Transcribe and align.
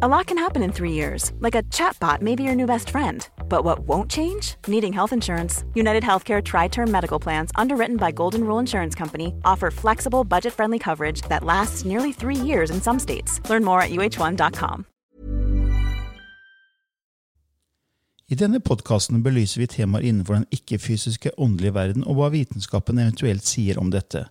A 0.00 0.08
lot 0.08 0.26
can 0.26 0.38
happen 0.38 0.62
in 0.62 0.72
three 0.72 0.92
years, 0.92 1.32
like 1.40 1.54
a 1.54 1.62
chatbot 1.64 2.22
may 2.22 2.34
be 2.34 2.42
your 2.42 2.54
new 2.54 2.66
best 2.66 2.88
friend. 2.90 3.28
But 3.48 3.62
what 3.62 3.80
won't 3.80 4.10
change? 4.10 4.56
Needing 4.66 4.92
health 4.92 5.12
insurance. 5.12 5.64
United 5.74 6.02
Healthcare 6.02 6.42
Tri 6.42 6.68
Term 6.68 6.90
Medical 6.90 7.20
Plans, 7.20 7.50
underwritten 7.56 7.98
by 7.98 8.10
Golden 8.10 8.44
Rule 8.44 8.58
Insurance 8.58 8.94
Company, 8.94 9.34
offer 9.44 9.70
flexible, 9.70 10.24
budget 10.24 10.54
friendly 10.54 10.78
coverage 10.78 11.20
that 11.28 11.44
lasts 11.44 11.84
nearly 11.84 12.12
three 12.12 12.36
years 12.36 12.70
in 12.70 12.80
some 12.80 12.98
states. 12.98 13.40
Learn 13.50 13.64
more 13.64 13.82
at 13.82 13.90
uh1.com. 13.90 14.86
I 18.30 18.34
denne 18.34 18.60
podkasten 18.64 19.20
belyser 19.22 19.60
vi 19.60 19.66
temaer 19.66 20.06
innenfor 20.08 20.38
den 20.38 20.46
ikke-fysiske 20.50 21.34
åndelige 21.36 21.74
verden 21.74 22.06
og 22.06 22.16
hva 22.16 22.30
vitenskapen 22.32 22.98
eventuelt 22.98 23.44
sier 23.44 23.76
om 23.78 23.90
dette. 23.92 24.24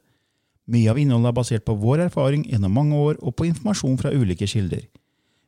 Mye 0.66 0.90
av 0.90 0.98
innholdet 0.98 1.30
er 1.30 1.38
basert 1.38 1.66
på 1.70 1.78
vår 1.78 2.08
erfaring 2.08 2.48
gjennom 2.50 2.74
mange 2.74 2.98
år 2.98 3.22
og 3.22 3.36
på 3.38 3.46
informasjon 3.52 4.02
fra 4.02 4.10
ulike 4.10 4.50
kilder. 4.50 4.88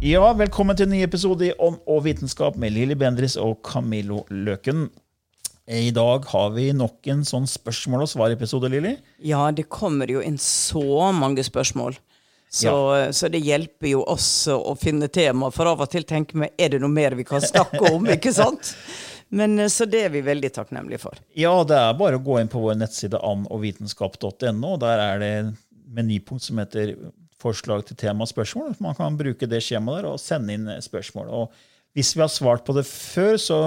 Ja, 0.00 0.30
velkommen 0.32 0.72
til 0.78 0.86
en 0.86 0.94
ny 0.94 1.02
episode 1.04 1.44
i 1.44 1.50
Ånd 1.60 1.82
og 1.84 2.06
vitenskap 2.06 2.54
med 2.56 2.72
Lilly 2.72 2.94
Bendris 2.96 3.34
og 3.36 3.58
Camillo 3.68 4.22
Løken. 4.32 4.86
I 5.68 5.90
dag 5.92 6.24
har 6.30 6.54
vi 6.54 6.70
nok 6.72 7.04
en 7.12 7.20
sånn 7.28 7.44
spørsmål 7.44 8.06
og 8.06 8.08
svar-episode, 8.08 8.70
Lilly. 8.72 8.94
Ja, 9.20 9.42
det 9.52 9.66
kommer 9.68 10.08
jo 10.08 10.22
inn 10.24 10.38
så 10.40 11.10
mange 11.12 11.44
spørsmål. 11.44 11.98
Så, 12.48 12.72
så, 13.12 13.28
det 13.28 13.42
hjelper 13.44 13.90
jo 13.92 14.00
oss 14.08 14.48
å 14.48 14.72
finne 14.80 15.10
tema, 15.12 15.52
for 15.52 15.68
av 15.68 15.84
og 15.84 15.92
til 15.92 16.08
tenker 16.08 16.46
vi 16.46 16.48
er 16.56 16.72
det 16.72 16.80
noe 16.80 16.96
mer 16.96 17.18
vi 17.20 17.28
kan 17.28 17.44
snakke 17.44 17.92
om. 17.92 18.08
ikke 18.16 18.32
sant? 18.32 18.72
Men 19.28 19.68
Så 19.68 19.84
det 19.84 20.06
er 20.08 20.16
vi 20.16 20.24
veldig 20.24 20.54
takknemlige 20.56 21.04
for. 21.04 21.20
Ja, 21.36 21.52
det 21.60 21.76
er 21.76 21.92
bare 22.00 22.16
å 22.16 22.24
gå 22.24 22.40
inn 22.40 22.48
på 22.48 22.64
vår 22.64 22.80
nettside 22.80 23.20
andogvitenskap.no. 23.20 24.76
Der 24.80 25.08
er 25.10 25.20
det 25.20 25.34
menypunkt 25.92 26.48
som 26.48 26.64
heter 26.64 26.96
forslag 27.40 27.86
til 27.88 27.98
tema 27.98 28.26
og 28.26 28.30
spørsmål. 28.30 28.76
Man 28.84 28.96
kan 28.98 29.16
bruke 29.18 29.48
det 29.50 29.62
skjemaet 29.64 30.02
der 30.02 30.10
og 30.12 30.20
sende 30.22 30.56
inn 30.56 30.68
spørsmål. 30.84 31.30
Og 31.32 31.96
hvis 31.96 32.12
vi 32.16 32.22
har 32.22 32.30
svart 32.32 32.66
på 32.66 32.76
det 32.76 32.86
før, 32.88 33.38
så 33.40 33.60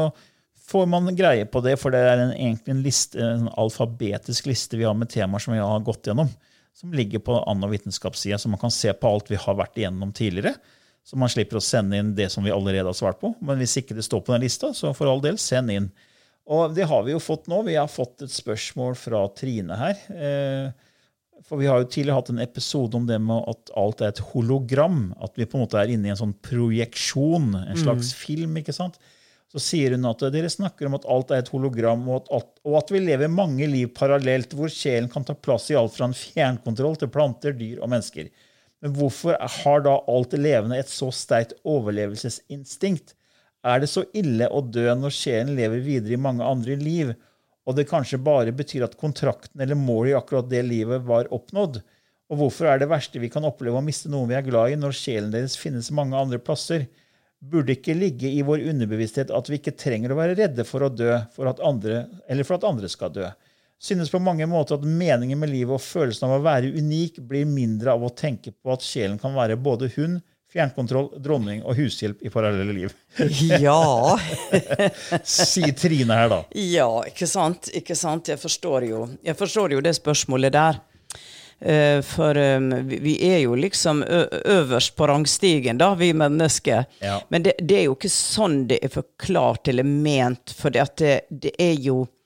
får 0.70 0.88
man 0.90 1.12
greie 1.18 1.46
på 1.50 1.62
det, 1.66 1.76
for 1.82 1.94
det 1.94 2.02
er 2.08 2.22
en, 2.24 2.34
egentlig 2.34 2.74
en, 2.74 2.84
liste, 2.86 3.20
en 3.20 3.50
alfabetisk 3.60 4.48
liste 4.50 4.80
vi 4.80 4.88
har 4.88 4.96
med 4.98 5.12
temaer 5.12 5.44
som 5.44 5.56
vi 5.56 5.60
har 5.62 5.84
gått 5.86 6.08
gjennom, 6.08 6.32
som 6.74 6.94
ligger 6.96 7.22
på 7.26 7.36
Anna 7.50 7.68
vitenskapssida, 7.70 8.40
så 8.40 8.50
man 8.50 8.62
kan 8.62 8.74
se 8.74 8.94
på 8.96 9.10
alt 9.10 9.30
vi 9.30 9.40
har 9.40 9.60
vært 9.60 9.78
igjennom 9.78 10.14
tidligere. 10.16 10.56
Så 11.04 11.20
man 11.20 11.32
slipper 11.32 11.60
å 11.60 11.64
sende 11.64 12.00
inn 12.00 12.14
det 12.16 12.30
som 12.32 12.46
vi 12.46 12.54
allerede 12.56 12.88
har 12.88 12.96
svart 12.96 13.20
på. 13.20 13.34
Men 13.44 13.60
hvis 13.60 13.76
ikke 13.82 13.96
det 13.98 14.06
står 14.08 14.24
på 14.24 14.34
den 14.34 14.46
lista, 14.46 14.72
så 14.72 14.94
for 14.96 15.12
all 15.12 15.20
del, 15.24 15.36
send 15.42 15.74
inn. 15.74 15.90
Og 16.48 16.72
det 16.76 16.88
har 16.88 17.04
vi 17.04 17.12
jo 17.12 17.20
fått 17.24 17.50
nå. 17.52 17.60
Vi 17.68 17.76
har 17.76 17.92
fått 17.92 18.24
et 18.24 18.32
spørsmål 18.32 18.96
fra 19.00 19.26
Trine 19.36 19.76
her. 19.80 20.00
Eh, 20.16 20.93
for 21.48 21.60
vi 21.60 21.68
har 21.68 21.82
jo 21.82 21.90
tidligere 21.90 22.20
hatt 22.20 22.32
en 22.32 22.44
episode 22.44 22.98
om 22.98 23.08
det 23.10 23.18
med 23.22 23.44
at 23.52 23.74
alt 23.80 24.04
er 24.04 24.14
et 24.14 24.22
hologram. 24.32 25.10
At 25.24 25.36
vi 25.40 25.48
på 25.50 25.60
en 25.60 25.66
måte 25.66 25.80
er 25.80 25.92
inne 25.92 26.08
i 26.08 26.14
en 26.14 26.20
sånn 26.20 26.38
projeksjon, 26.46 27.52
en 27.60 27.80
slags 27.80 28.14
mm. 28.14 28.20
film. 28.20 28.56
ikke 28.62 28.76
sant? 28.76 29.00
Så 29.54 29.62
sier 29.62 29.94
hun 29.94 30.08
at 30.10 30.24
dere 30.34 30.50
snakker 30.50 30.88
om 30.88 30.96
at 30.98 31.04
alt 31.14 31.34
er 31.34 31.44
et 31.44 31.52
hologram, 31.54 32.08
og 32.10 32.32
at, 32.34 32.48
og 32.66 32.78
at, 32.80 32.94
vi 32.94 33.04
lever 33.04 33.30
mange 33.30 33.68
liv 33.70 33.92
parallelt, 33.94 34.56
hvor 34.58 34.72
sjelen 34.72 35.12
kan 35.12 35.28
ta 35.28 35.36
plass 35.38 35.68
i 35.70 35.78
alt 35.78 35.94
fra 35.94 36.08
en 36.10 36.18
fjernkontroll 36.18 36.98
til 36.98 37.12
planter, 37.14 37.54
dyr 37.60 37.84
og 37.84 37.92
mennesker. 37.94 38.32
Men 38.84 38.96
hvorfor 38.98 39.38
har 39.38 39.84
da 39.86 40.00
alt 40.10 40.34
levende 40.34 40.80
et 40.82 40.90
så 40.90 41.12
sterkt 41.14 41.54
overlevelsesinstinkt? 41.70 43.14
Er 43.64 43.80
det 43.80 43.92
så 43.92 44.04
ille 44.18 44.50
å 44.50 44.64
dø 44.66 44.90
når 44.98 45.14
sjelen 45.16 45.54
lever 45.60 45.86
videre 45.86 46.18
i 46.18 46.24
mange 46.24 46.44
andre 46.44 46.76
liv? 46.80 47.14
Og 47.64 47.78
det 47.78 47.88
kanskje 47.90 48.20
bare 48.20 48.54
betyr 48.56 48.86
at 48.88 48.98
kontrakten 49.00 49.62
eller 49.64 49.80
målet 49.80 50.14
i 50.14 50.18
akkurat 50.18 50.50
det 50.52 50.64
livet 50.68 51.06
var 51.08 51.32
oppnådd? 51.34 51.80
Og 52.32 52.40
hvorfor 52.40 52.68
er 52.70 52.82
det 52.82 52.90
verste 52.92 53.22
vi 53.22 53.30
kan 53.32 53.46
oppleve 53.48 53.80
å 53.80 53.86
miste 53.86 54.12
noen 54.12 54.30
vi 54.32 54.38
er 54.38 54.46
glad 54.46 54.74
i, 54.74 54.80
når 54.80 54.96
sjelen 54.98 55.32
deres 55.34 55.56
finnes 55.60 55.92
mange 55.96 56.18
andre 56.18 56.40
plasser? 56.42 56.88
Burde 57.44 57.76
ikke 57.76 57.96
ligge 57.96 58.30
i 58.32 58.44
vår 58.46 58.64
underbevissthet 58.72 59.32
at 59.36 59.50
vi 59.52 59.60
ikke 59.60 59.76
trenger 59.80 60.14
å 60.14 60.20
være 60.20 60.38
redde 60.40 60.66
for 60.68 60.86
å 60.86 60.92
dø 60.92 61.18
for 61.36 61.52
at 61.52 61.62
andre, 61.64 62.06
eller 62.32 62.48
for 62.48 62.58
at 62.58 62.68
andre 62.68 62.90
skal 62.92 63.12
dø? 63.16 63.28
Synes 63.84 64.12
på 64.12 64.22
mange 64.24 64.48
måter 64.48 64.78
at 64.78 64.86
meningen 64.88 65.40
med 65.40 65.52
livet 65.52 65.76
og 65.76 65.84
følelsen 65.84 66.30
av 66.30 66.38
å 66.38 66.44
være 66.46 66.72
unik 66.72 67.20
blir 67.28 67.48
mindre 67.50 67.92
av 67.92 68.06
å 68.08 68.14
tenke 68.16 68.54
på 68.56 68.72
at 68.72 68.86
sjelen 68.86 69.20
kan 69.20 69.36
være 69.36 69.60
både 69.60 69.92
hun, 69.98 70.22
Fjernkontroll, 70.54 71.10
dronning 71.18 71.64
og 71.66 71.78
hushjelp 71.80 72.22
i 72.22 72.30
parallelle 72.30 72.76
liv. 72.78 72.94
ja. 73.64 74.20
Sier 75.26 75.74
Trine 75.74 76.18
her, 76.20 76.30
da. 76.30 76.40
Ja, 76.54 76.88
ikke 77.10 77.28
sant. 77.30 77.72
Ikke 77.74 77.98
sant? 77.98 78.30
Jeg 78.30 78.42
forstår 78.42 78.86
jo, 78.86 79.08
jeg 79.26 79.38
forstår 79.40 79.74
jo 79.74 79.82
det 79.82 79.96
spørsmålet 79.98 80.54
der. 80.54 80.82
Uh, 81.64 82.02
for 82.04 82.36
um, 82.36 82.72
vi 82.90 83.14
er 83.24 83.38
jo 83.46 83.54
liksom 83.56 84.02
øverst 84.04 84.98
på 84.98 85.08
rangstigen, 85.08 85.80
da, 85.82 85.94
vi 85.98 86.12
mennesker. 86.14 86.86
Ja. 87.02 87.22
Men 87.34 87.48
det, 87.48 87.56
det, 87.62 87.80
er 87.80 87.88
jo 87.88 87.98
ikke 87.98 88.12
sånn 88.14 88.66
det 88.70 88.82
er 88.84 88.94
forklart 88.94 89.72
eller 89.74 89.88
ment, 89.88 90.54
for 90.58 90.76
det, 90.76 90.86
det 91.30 91.56
er 91.58 91.80
jo 91.82 92.04
Eh, 92.04 92.23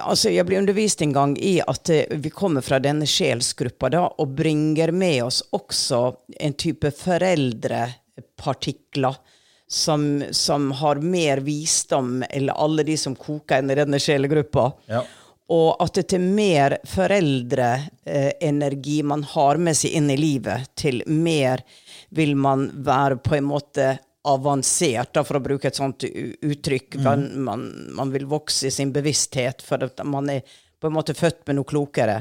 altså 0.00 0.30
Jeg 0.32 0.46
ble 0.48 0.58
undervist 0.60 1.02
en 1.04 1.12
gang 1.12 1.38
i 1.38 1.60
at 1.60 1.90
eh, 1.92 2.16
vi 2.16 2.30
kommer 2.32 2.60
fra 2.64 2.78
denne 2.82 3.06
sjelsgruppa 3.08 3.88
da, 3.92 4.08
og 4.08 4.28
bringer 4.38 4.92
med 4.92 5.22
oss 5.26 5.42
også 5.52 6.16
en 6.40 6.54
type 6.54 6.90
foreldrepartikler 6.96 9.14
som, 9.70 10.24
som 10.34 10.70
har 10.80 10.96
mer 10.96 11.36
visdom 11.46 12.24
eller 12.30 12.52
alle 12.52 12.82
de 12.88 12.96
som 12.98 13.14
koker 13.14 13.58
inn 13.60 13.70
i 13.70 13.74
denne 13.78 13.98
sjelegruppa. 14.02 14.72
Ja. 14.90 15.04
Og 15.50 15.82
at 15.82 15.94
det 15.98 16.04
til 16.12 16.20
mer 16.22 16.76
foreldreenergi 16.86 19.02
man 19.06 19.22
har 19.32 19.56
med 19.62 19.76
seg 19.78 19.90
inn 19.98 20.10
i 20.10 20.16
livet, 20.18 20.60
til 20.78 21.02
mer 21.06 21.60
vil 22.14 22.36
man 22.38 22.70
være 22.86 23.16
på 23.22 23.34
en 23.38 23.44
måte 23.50 23.98
avansert, 24.28 25.14
da, 25.14 25.24
for 25.24 25.38
å 25.38 25.44
bruke 25.44 25.70
et 25.70 25.78
sånt 25.78 26.04
uttrykk. 26.04 26.98
Mm. 27.00 27.24
Man, 27.44 27.66
man, 27.96 28.12
vil 28.12 28.28
vokse 28.28 28.68
i 28.68 28.74
sin 28.74 28.92
bevissthet, 28.92 29.64
for 29.64 29.86
at 29.86 30.02
man 30.04 30.28
er 30.32 30.44
på 30.80 30.88
en 30.88 30.96
måte 30.96 31.16
født 31.16 31.46
med 31.48 31.58
noe 31.58 31.68
klokere. 31.68 32.20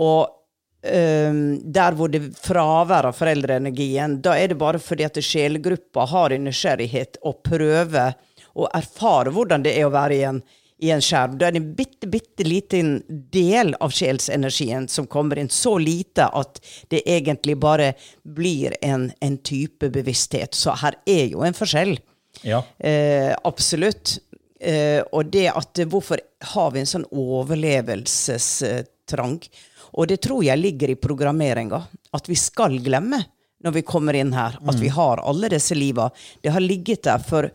Og 0.00 0.28
um, 0.28 1.42
der 1.72 1.96
hvor 1.96 2.12
det 2.12 2.24
fravær 2.40 3.08
av 3.10 3.16
foreldreenergien, 3.16 4.18
da 4.24 4.36
er 4.38 4.52
det 4.52 4.60
bare 4.60 4.80
fordi 4.82 5.08
at 5.08 5.20
sjelgruppa 5.24 6.06
har 6.12 6.36
en 6.36 6.48
nysgjerrighet 6.48 7.20
å 7.24 7.34
prøve 7.44 8.10
å 8.52 8.68
erfare 8.76 9.32
hvordan 9.32 9.64
det 9.64 9.76
er 9.78 9.88
å 9.88 9.94
være 9.94 10.18
i 10.18 10.26
en 10.28 10.42
i 10.82 10.90
en 10.90 11.02
skjerm. 11.04 11.36
Da 11.38 11.46
er 11.46 11.52
det 11.54 11.60
en 11.62 11.74
bitte, 11.78 12.08
bitte 12.10 12.44
liten 12.46 13.02
del 13.32 13.74
av 13.80 13.90
sjelsenergien 13.94 14.88
som 14.90 15.06
kommer 15.06 15.38
inn. 15.38 15.50
Så 15.52 15.78
lite 15.78 16.26
at 16.26 16.60
det 16.90 17.02
egentlig 17.06 17.56
bare 17.62 17.92
blir 18.22 18.74
en, 18.82 19.12
en 19.22 19.38
type 19.38 19.90
bevissthet. 19.94 20.54
Så 20.58 20.70
her 20.82 20.94
er 21.06 21.26
jo 21.30 21.42
en 21.46 21.54
forskjell. 21.54 21.98
Ja. 22.42 22.64
Eh, 22.78 23.36
absolutt. 23.46 24.18
Eh, 24.58 25.02
og 25.12 25.26
det 25.30 25.48
at 25.52 25.78
Hvorfor 25.86 26.18
har 26.54 26.70
vi 26.74 26.80
en 26.82 26.90
sånn 26.90 27.06
overlevelsestrang? 27.06 29.42
Og 29.92 30.08
det 30.10 30.20
tror 30.26 30.42
jeg 30.46 30.58
ligger 30.58 30.90
i 30.90 30.98
programmeringa. 30.98 31.82
At 32.16 32.28
vi 32.30 32.36
skal 32.38 32.78
glemme 32.82 33.22
når 33.62 33.72
vi 33.76 33.82
kommer 33.86 34.14
inn 34.18 34.32
her, 34.34 34.56
at 34.58 34.78
vi 34.80 34.88
mm. 34.90 34.96
har 34.96 35.20
alle 35.22 35.48
disse 35.52 35.74
liva. 35.78 36.10
Det 36.42 36.50
har 36.50 36.62
ligget 36.64 37.04
der 37.06 37.18
for 37.22 37.46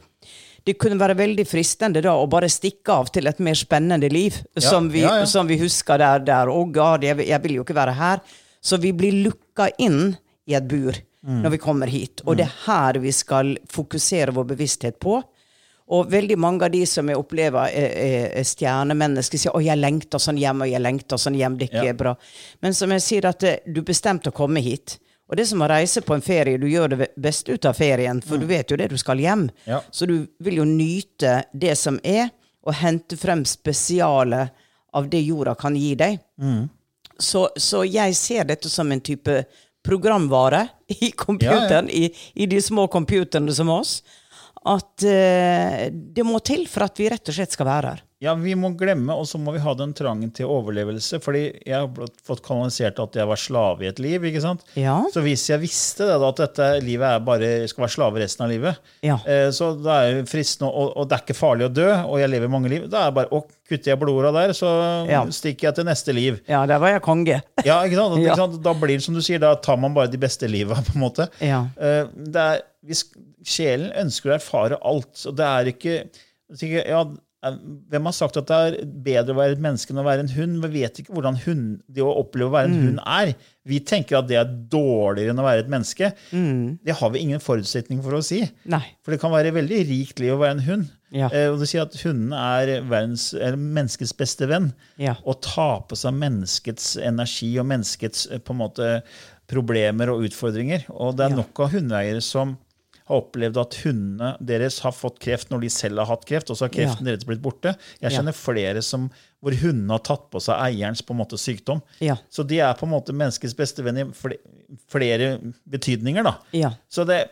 det 0.67 0.75
kunne 0.81 0.99
være 0.99 1.15
veldig 1.15 1.45
fristende 1.47 2.01
da 2.03 2.13
å 2.19 2.27
bare 2.29 2.49
stikke 2.51 2.99
av 2.99 3.11
til 3.15 3.29
et 3.29 3.39
mer 3.43 3.55
spennende 3.55 4.09
liv, 4.11 4.35
ja, 4.57 4.63
som, 4.65 4.89
vi, 4.91 5.05
ja, 5.05 5.21
ja. 5.21 5.27
som, 5.29 5.47
vi, 5.47 5.59
husker 5.61 6.01
der. 6.01 6.25
der. 6.27 6.51
Å, 6.51 6.55
oh 6.59 6.67
God, 6.67 7.05
jeg, 7.07 7.21
jeg, 7.23 7.43
vil 7.45 7.59
jo 7.59 7.63
ikke 7.65 7.77
være 7.77 7.95
her. 7.95 8.23
Så 8.59 8.79
vi 8.83 8.91
blir 8.97 9.15
lukka 9.23 9.69
inn 9.79 10.11
i 10.47 10.57
et 10.57 10.67
bur 10.67 10.91
mm. 10.91 11.39
når 11.45 11.55
vi 11.55 11.61
kommer 11.63 11.91
hit. 11.91 12.25
Og 12.25 12.33
mm. 12.33 12.37
det 12.41 12.45
er 12.49 12.59
her 12.65 13.01
vi 13.03 13.15
skal 13.15 13.55
fokusere 13.71 14.35
vår 14.35 14.51
bevissthet 14.51 14.99
på. 15.03 15.21
Og 15.95 16.09
veldig 16.11 16.35
mange 16.35 16.67
av 16.67 16.73
de 16.73 16.81
som 16.89 17.07
jeg 17.07 17.15
opplever 17.15 17.71
er, 17.71 17.91
er, 17.95 18.29
er 18.41 18.47
stjernemennesker, 18.47 19.39
sier 19.39 19.55
'Å, 19.55 19.63
jeg 19.63 19.79
lengter 19.79 20.19
sånn 20.19 20.39
hjem, 20.41 20.65
og 20.65 20.71
jeg 20.73 20.83
lengter 20.83 21.21
sånn 21.21 21.37
hjem'. 21.39 21.55
Det 21.61 21.69
ikke 21.71 21.89
er 21.93 21.99
bra. 21.99 22.15
Men 22.59 22.75
som 22.75 22.91
jeg 22.91 23.05
sier, 23.05 23.27
at 23.29 23.47
eh, 23.47 23.61
du 23.63 23.79
bestemte 23.87 24.33
å 24.33 24.35
komme 24.35 24.59
hit. 24.63 24.97
Og 25.27 25.35
det 25.35 25.45
som 25.49 25.61
å 25.61 25.67
reise 25.67 26.01
på 26.05 26.15
en 26.15 26.23
ferie. 26.23 26.59
Du 26.59 26.67
gjør 26.71 26.93
det 26.93 27.09
beste 27.19 27.51
ut 27.51 27.67
av 27.67 27.75
ferien, 27.75 28.21
for 28.23 28.39
du 28.39 28.47
vet 28.47 28.71
jo 28.71 28.77
det 28.79 28.87
du 28.93 28.97
skal 28.99 29.19
hjem. 29.19 29.47
Ja. 29.67 29.81
Så 29.91 30.07
du 30.07 30.21
vil 30.43 30.61
jo 30.61 30.67
nyte 30.67 31.41
det 31.51 31.75
som 31.79 31.99
er, 32.03 32.29
og 32.67 32.75
hente 32.79 33.19
frem 33.19 33.43
spesialet 33.47 34.55
av 34.95 35.07
det 35.11 35.21
jorda 35.23 35.55
kan 35.59 35.75
gi 35.75 35.93
deg. 35.99 36.19
Så, 37.19 37.47
så 37.55 37.83
jeg 37.87 38.15
ser 38.15 38.47
dette 38.47 38.69
som 38.71 38.91
en 38.91 39.03
type 39.03 39.41
programvare 39.87 40.67
i 40.99 41.11
computeren, 41.11 41.89
I, 41.89 42.09
i 42.35 42.47
de 42.47 42.61
små 42.63 42.87
computerne 42.91 43.53
som 43.55 43.71
oss. 43.73 43.99
At 44.67 45.03
uh, 45.03 45.87
det 45.91 46.27
må 46.27 46.39
til 46.43 46.65
for 46.71 46.87
at 46.87 46.99
vi 46.99 47.11
rett 47.11 47.31
og 47.31 47.35
slett 47.35 47.55
skal 47.55 47.69
være 47.69 47.95
her. 47.95 48.06
Ja, 48.19 48.31
vi 48.33 48.55
må 48.57 48.71
glemme, 48.73 49.13
og 49.13 49.27
så 49.29 49.37
må 49.37 49.51
vi 49.53 49.59
ha 49.61 49.75
den 49.77 49.91
trangen 49.93 50.31
til 50.33 50.47
overlevelse. 50.49 51.19
fordi 51.21 51.43
jeg 51.67 51.75
har 51.77 52.07
fått 52.25 52.39
kanalisert 52.41 52.97
at 53.03 53.13
jeg 53.19 53.27
var 53.29 53.37
slave 53.37 53.83
i 53.85 53.89
et 53.91 53.99
liv. 54.01 54.23
ikke 54.25 54.41
sant? 54.41 54.63
Ja. 54.73 54.95
Så 55.13 55.21
hvis 55.21 55.43
jeg 55.51 55.61
visste 55.61 56.07
det, 56.09 56.15
da, 56.23 56.29
at 56.33 56.39
dette 56.41 56.69
livet 56.81 57.05
er 57.05 57.19
bare, 57.27 57.49
skal 57.69 57.83
være 57.85 57.93
slave 57.93 58.17
resten 58.23 58.45
av 58.47 58.49
livet, 58.49 58.79
Ja. 59.05 59.19
eh, 59.27 59.51
så 59.53 59.69
da 59.83 59.99
er 60.07 60.13
det 60.23 60.29
fristende, 60.31 60.71
og, 60.73 60.95
og 60.97 61.07
det 61.11 61.19
er 61.19 61.23
ikke 61.27 61.37
farlig 61.37 61.67
å 61.69 61.73
dø, 61.77 61.85
og 62.07 62.17
jeg 62.19 62.29
lever 62.33 62.49
mange 62.49 62.69
liv, 62.73 62.87
da 62.89 63.03
er 63.05 63.11
det 63.11 63.15
bare 63.19 63.29
å 63.37 63.43
kutte 63.69 63.91
jeg 63.91 63.99
blodåra 64.01 64.33
der, 64.33 64.53
så 64.57 64.71
Ja. 65.07 65.21
stikker 65.29 65.67
jeg 65.69 65.75
til 65.75 65.85
neste 65.85 66.15
liv. 66.17 66.41
Ja, 66.49 66.65
der 66.65 66.79
var 66.81 66.89
jeg 66.95 67.03
konge. 67.05 67.37
Ja, 67.63 67.83
ikke 67.85 67.95
sant? 68.01 68.17
Ikke 68.23 68.35
sant? 68.41 68.57
Da 68.63 68.73
blir 68.73 68.97
det 68.97 69.03
som 69.05 69.13
du 69.13 69.21
sier, 69.21 69.37
da 69.39 69.53
tar 69.61 69.77
man 69.77 69.93
bare 69.93 70.09
de 70.09 70.17
beste 70.17 70.49
liva, 70.49 70.73
på 70.89 70.95
en 70.97 71.01
måte. 71.05 71.29
Ja. 71.39 71.67
Eh, 71.77 72.05
Det 72.17 72.35
er, 72.49 72.61
hvis 72.83 73.05
sjelen 73.45 73.93
ønsker 73.93 74.33
å 74.33 74.39
erfare 74.39 74.81
alt, 74.81 75.21
og 75.29 75.35
det 75.37 75.45
er 75.45 75.65
ikke 75.75 75.99
ja, 76.87 77.05
Hvem 77.91 78.07
har 78.09 78.15
sagt 78.15 78.37
at 78.41 78.47
det 78.49 78.57
er 78.57 78.77
bedre 79.05 79.33
å 79.35 79.37
være 79.39 79.55
et 79.57 79.61
menneske 79.63 79.93
enn 79.93 80.01
å 80.01 80.05
være 80.07 80.25
en 80.25 80.31
hund? 80.35 80.59
Vi 80.65 80.81
vet 80.81 80.99
ikke 81.01 81.13
hvordan 81.15 81.39
hund, 81.45 81.65
det 81.87 82.03
å 82.05 82.13
oppleve 82.21 82.49
å 82.49 82.55
være 82.57 82.67
Mm. 82.71 82.75
en 82.77 82.85
hund 82.87 82.99
er. 83.05 83.33
Vi 83.67 83.79
tenker 83.83 84.17
at 84.19 84.27
det 84.29 84.37
er 84.39 84.45
dårligere 84.71 85.31
enn 85.33 85.39
å 85.39 85.47
være 85.47 85.59
et 85.65 85.69
menneske. 85.71 86.11
Det 86.31 86.95
har 86.99 87.09
vi 87.11 87.19
ingen 87.25 87.39
forutsetning 87.43 88.01
for 88.03 88.11
å 88.17 88.23
si. 88.23 88.41
Mm. 88.41 88.71
Nei. 88.77 88.83
For 89.03 89.11
det 89.11 89.19
kan 89.21 89.31
være 89.31 89.51
veldig 89.55 89.81
rikt 89.89 90.19
liv 90.23 90.33
å 90.35 90.39
være 90.39 90.57
en 90.57 90.65
hund. 90.67 90.91
Ja. 91.11 91.29
Eh, 91.31 91.47
og 91.51 91.59
du 91.59 91.65
sier 91.65 91.83
at 91.85 91.95
hundene 92.03 92.35
er 92.35 92.81
verdens, 92.83 93.29
er 93.33 93.55
menneskets 93.55 94.11
beste 94.17 94.47
venn. 94.47 94.73
Ja. 94.99 95.15
Å 95.23 95.35
ta 95.39 95.79
på 95.87 95.95
seg 95.95 96.13
menneskets 96.19 96.97
energi 96.99 97.53
og 97.59 97.65
menneskets 97.69 98.27
eh, 98.31 98.39
på 98.39 98.51
en 98.55 98.59
måte, 98.65 99.01
problemer 99.47 100.09
og 100.11 100.25
utfordringer. 100.27 100.83
Og 100.91 101.15
det 101.15 101.29
er 101.29 101.35
nok 101.37 101.59
av 101.63 101.71
hundeeiere 101.71 102.21
som 102.21 102.57
har 103.07 103.21
opplevd 103.21 103.57
at 103.61 103.75
hundene 103.85 104.33
deres 104.43 104.79
har 104.83 104.91
fått 104.91 105.19
kreft 105.23 105.49
når 105.49 105.61
de 105.63 105.69
selv 105.71 105.99
har 106.03 106.09
hatt 106.11 106.25
kreft, 106.27 106.49
og 106.51 106.57
så 106.59 106.65
har 106.67 106.73
kreften 106.75 107.07
deres 107.07 107.23
blitt 107.27 107.41
borte. 107.41 107.75
Jeg 108.01 108.11
Ja. 108.11 108.31
flere 108.35 108.81
som, 108.83 109.09
hvor 109.41 109.55
hundene 109.55 109.91
har 109.95 109.99
tatt 110.03 110.29
på 110.31 110.41
seg 110.43 110.55
eierens 110.59 111.01
på 111.01 111.13
en 111.15 111.21
måte 111.21 111.39
sykdom. 111.39 111.81
Ja. 112.03 112.17
Så 112.29 112.45
de 112.47 112.59
er 112.59 112.73
på 112.73 112.85
en 112.85 112.91
måte 112.91 113.13
menneskets 113.15 113.55
beste 113.55 113.83
venn 113.83 113.97
i 113.97 114.05
flere 114.91 115.39
betydninger. 115.69 116.23
da. 116.23 116.35
Ja. 116.51 116.71
Så 116.89 117.05
det, 117.07 117.29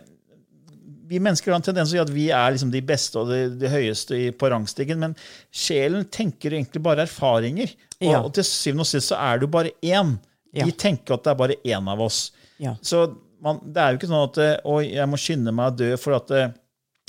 vi 1.08 1.20
mennesker 1.20 1.52
har 1.52 1.60
en 1.60 1.66
tendens 1.66 1.92
til 1.92 2.00
å 2.00 2.06
si 2.06 2.12
at 2.12 2.14
vi 2.16 2.30
er 2.34 2.52
liksom 2.56 2.72
de 2.74 2.82
beste 2.82 3.20
og 3.22 3.30
de, 3.30 3.42
de 3.60 3.70
høyeste 3.70 4.16
i, 4.18 4.32
på 4.32 4.50
rangstigen, 4.50 4.98
men 5.00 5.16
sjelen 5.54 6.06
tenker 6.10 6.56
egentlig 6.56 6.82
bare 6.86 7.06
erfaringer. 7.06 7.76
Og, 8.02 8.08
Ja. 8.12 8.22
og 8.24 8.34
til 8.34 8.44
syvende 8.44 8.82
og 8.82 8.88
sist 8.90 9.12
så 9.12 9.20
er 9.20 9.40
du 9.40 9.48
bare 9.48 9.72
én. 9.84 10.18
Ja. 10.56 10.66
De 10.66 10.72
tenker 10.72 11.14
at 11.16 11.24
det 11.24 11.32
er 11.32 11.36
bare 11.36 11.56
én 11.66 11.92
av 11.92 12.00
oss. 12.02 12.32
Ja. 12.60 12.76
Så 12.82 13.18
man, 13.46 13.62
det 13.62 13.82
er 13.82 13.94
jo 13.94 14.00
ikke 14.00 14.10
sånn 14.10 14.26
at 14.26 14.40
eh, 14.42 14.56
Oi, 14.72 14.82
jeg 14.96 15.10
må 15.12 15.20
skynde 15.22 15.54
meg 15.56 15.72
å 15.72 15.78
dø 15.84 15.92
for 16.02 16.18
at 16.18 16.34
eh, 16.34 16.50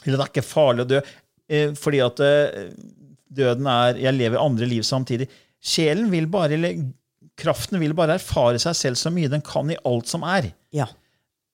Eller 0.04 0.18
det 0.18 0.26
er 0.26 0.32
ikke 0.32 0.46
farlig 0.46 0.84
å 0.84 0.90
dø 0.90 1.00
eh, 1.00 1.72
fordi 1.78 2.02
at 2.04 2.22
døden 3.40 3.70
er 3.72 4.02
Jeg 4.02 4.16
lever 4.16 4.42
andre 4.42 4.68
liv 4.70 4.84
samtidig. 4.86 5.28
Sjelen 5.66 6.10
vil 6.12 6.28
bare, 6.30 6.54
eller 6.58 6.78
kraften 7.36 7.80
vil 7.82 7.96
bare 7.96 8.18
erfare 8.20 8.60
seg 8.62 8.76
selv 8.78 9.00
så 9.00 9.10
mye 9.12 9.32
den 9.32 9.44
kan 9.44 9.72
i 9.72 9.78
alt 9.88 10.08
som 10.08 10.24
er. 10.28 10.52
Ja. 10.74 10.86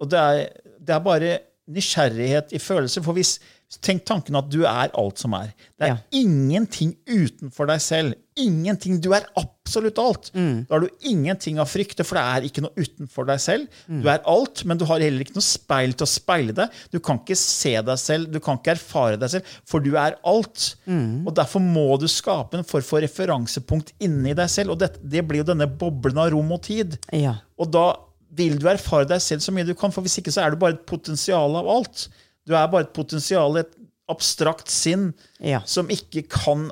Og 0.02 0.10
det 0.12 0.20
er, 0.20 0.42
det 0.82 0.94
er 0.94 1.04
bare 1.06 1.32
nysgjerrighet 1.72 2.52
i 2.52 2.60
følelser. 2.60 3.04
For 3.06 3.16
hvis, 3.16 3.36
tenk 3.80 4.04
tanken 4.04 4.36
at 4.36 4.50
du 4.52 4.64
er 4.68 4.90
alt 4.98 5.18
som 5.22 5.32
er. 5.34 5.54
Det 5.78 5.86
er 5.86 5.94
Ja. 5.94 5.98
ingenting 6.12 6.96
utenfor 7.08 7.66
deg 7.66 7.80
selv. 7.80 8.14
Ingenting. 8.36 8.98
Du 9.00 9.12
er 9.12 9.26
absolutt 9.36 9.98
alt. 9.98 10.30
Mm. 10.34 10.66
Da 10.68 10.74
har 10.74 10.80
du 10.80 10.88
ingenting 11.08 11.56
å 11.60 11.66
frykte, 11.68 12.04
for 12.04 12.16
det 12.16 12.22
er 12.24 12.46
ikke 12.48 12.62
noe 12.64 12.72
utenfor 12.76 13.26
deg 13.26 13.38
selv. 13.40 13.66
Mm. 13.88 14.02
Du 14.02 14.08
er 14.08 14.22
alt, 14.26 14.64
men 14.64 14.78
du 14.78 14.84
har 14.88 15.00
heller 15.00 15.20
ikke 15.24 15.34
noe 15.36 15.44
speil 15.44 15.92
til 15.92 16.06
å 16.06 16.08
speile 16.08 16.52
deg. 16.56 16.70
Du 16.90 16.98
kan 16.98 17.18
ikke 17.18 17.36
se 17.36 17.74
deg 17.82 17.98
selv, 17.98 18.30
du 18.32 18.40
kan 18.40 18.56
ikke 18.58 18.72
erfare 18.76 19.18
deg 19.20 19.30
selv, 19.30 19.44
for 19.68 19.80
du 19.80 19.96
er 19.96 20.16
alt. 20.24 20.74
Mm. 20.86 21.26
Og 21.26 21.34
Derfor 21.34 21.60
må 21.60 21.98
du 22.00 22.06
skape 22.08 22.54
en 22.58 22.64
form 22.64 22.82
for 22.82 23.00
referansepunkt 23.04 23.92
inni 24.00 24.32
deg 24.34 24.48
selv. 24.48 24.70
Og 24.72 24.78
det, 24.78 24.94
det 25.02 25.26
blir 25.28 25.42
jo 25.44 25.50
denne 25.52 25.66
boblen 25.68 26.18
av 26.18 26.30
rom 26.32 26.52
og 26.52 26.62
tid. 26.62 26.98
Ja. 27.12 27.36
Og 27.58 27.70
da 27.70 27.96
vil 28.32 28.56
du 28.58 28.66
erfare 28.66 29.04
deg 29.08 29.20
selv 29.20 29.40
så 29.44 29.52
mye 29.52 29.66
du 29.68 29.74
kan, 29.74 29.92
for 29.92 30.00
hvis 30.00 30.18
ikke 30.22 30.32
så 30.32 30.46
er 30.46 30.50
du 30.50 30.56
bare 30.56 30.72
et 30.78 30.86
potensial 30.88 31.54
av 31.60 31.68
alt. 31.68 32.08
Du 32.48 32.54
er 32.58 32.66
bare 32.72 32.86
et 32.88 32.92
potensial, 32.96 33.56
et 33.60 33.72
abstrakt 34.10 34.68
sinn, 34.68 35.12
Ja. 35.40 35.60
som 35.64 35.88
ikke 35.88 36.24
kan 36.28 36.66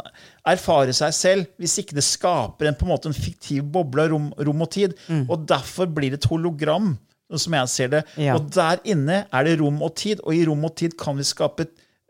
erfare 0.45 0.93
seg 0.93 1.13
selv 1.15 1.47
hvis 1.61 1.79
ikke 1.81 1.95
det 1.97 2.05
skaper 2.05 2.67
en, 2.69 2.75
på 2.75 2.85
en 2.85 2.91
måte 2.93 3.09
en 3.09 3.15
fiktiv 3.17 3.63
boble 3.73 4.03
av 4.03 4.11
rom, 4.13 4.27
rom 4.37 4.65
og 4.67 4.71
tid. 4.75 4.97
Og 5.29 5.47
derfor 5.49 5.87
blir 5.87 6.11
det 6.11 6.21
et 6.25 6.29
hologram, 6.31 6.97
som 7.31 7.55
jeg 7.55 7.69
ser 7.71 7.89
det. 7.95 8.03
Ja. 8.19 8.35
Og 8.37 8.51
der 8.53 8.83
inne 8.85 9.23
er 9.31 9.47
det 9.47 9.59
rom 9.61 9.79
og 9.87 9.95
tid, 9.97 10.21
og 10.27 10.35
i 10.35 10.43
rom 10.49 10.65
og 10.67 10.75
tid 10.81 10.97
kan 10.99 11.17
vi 11.17 11.25
skape 11.29 11.69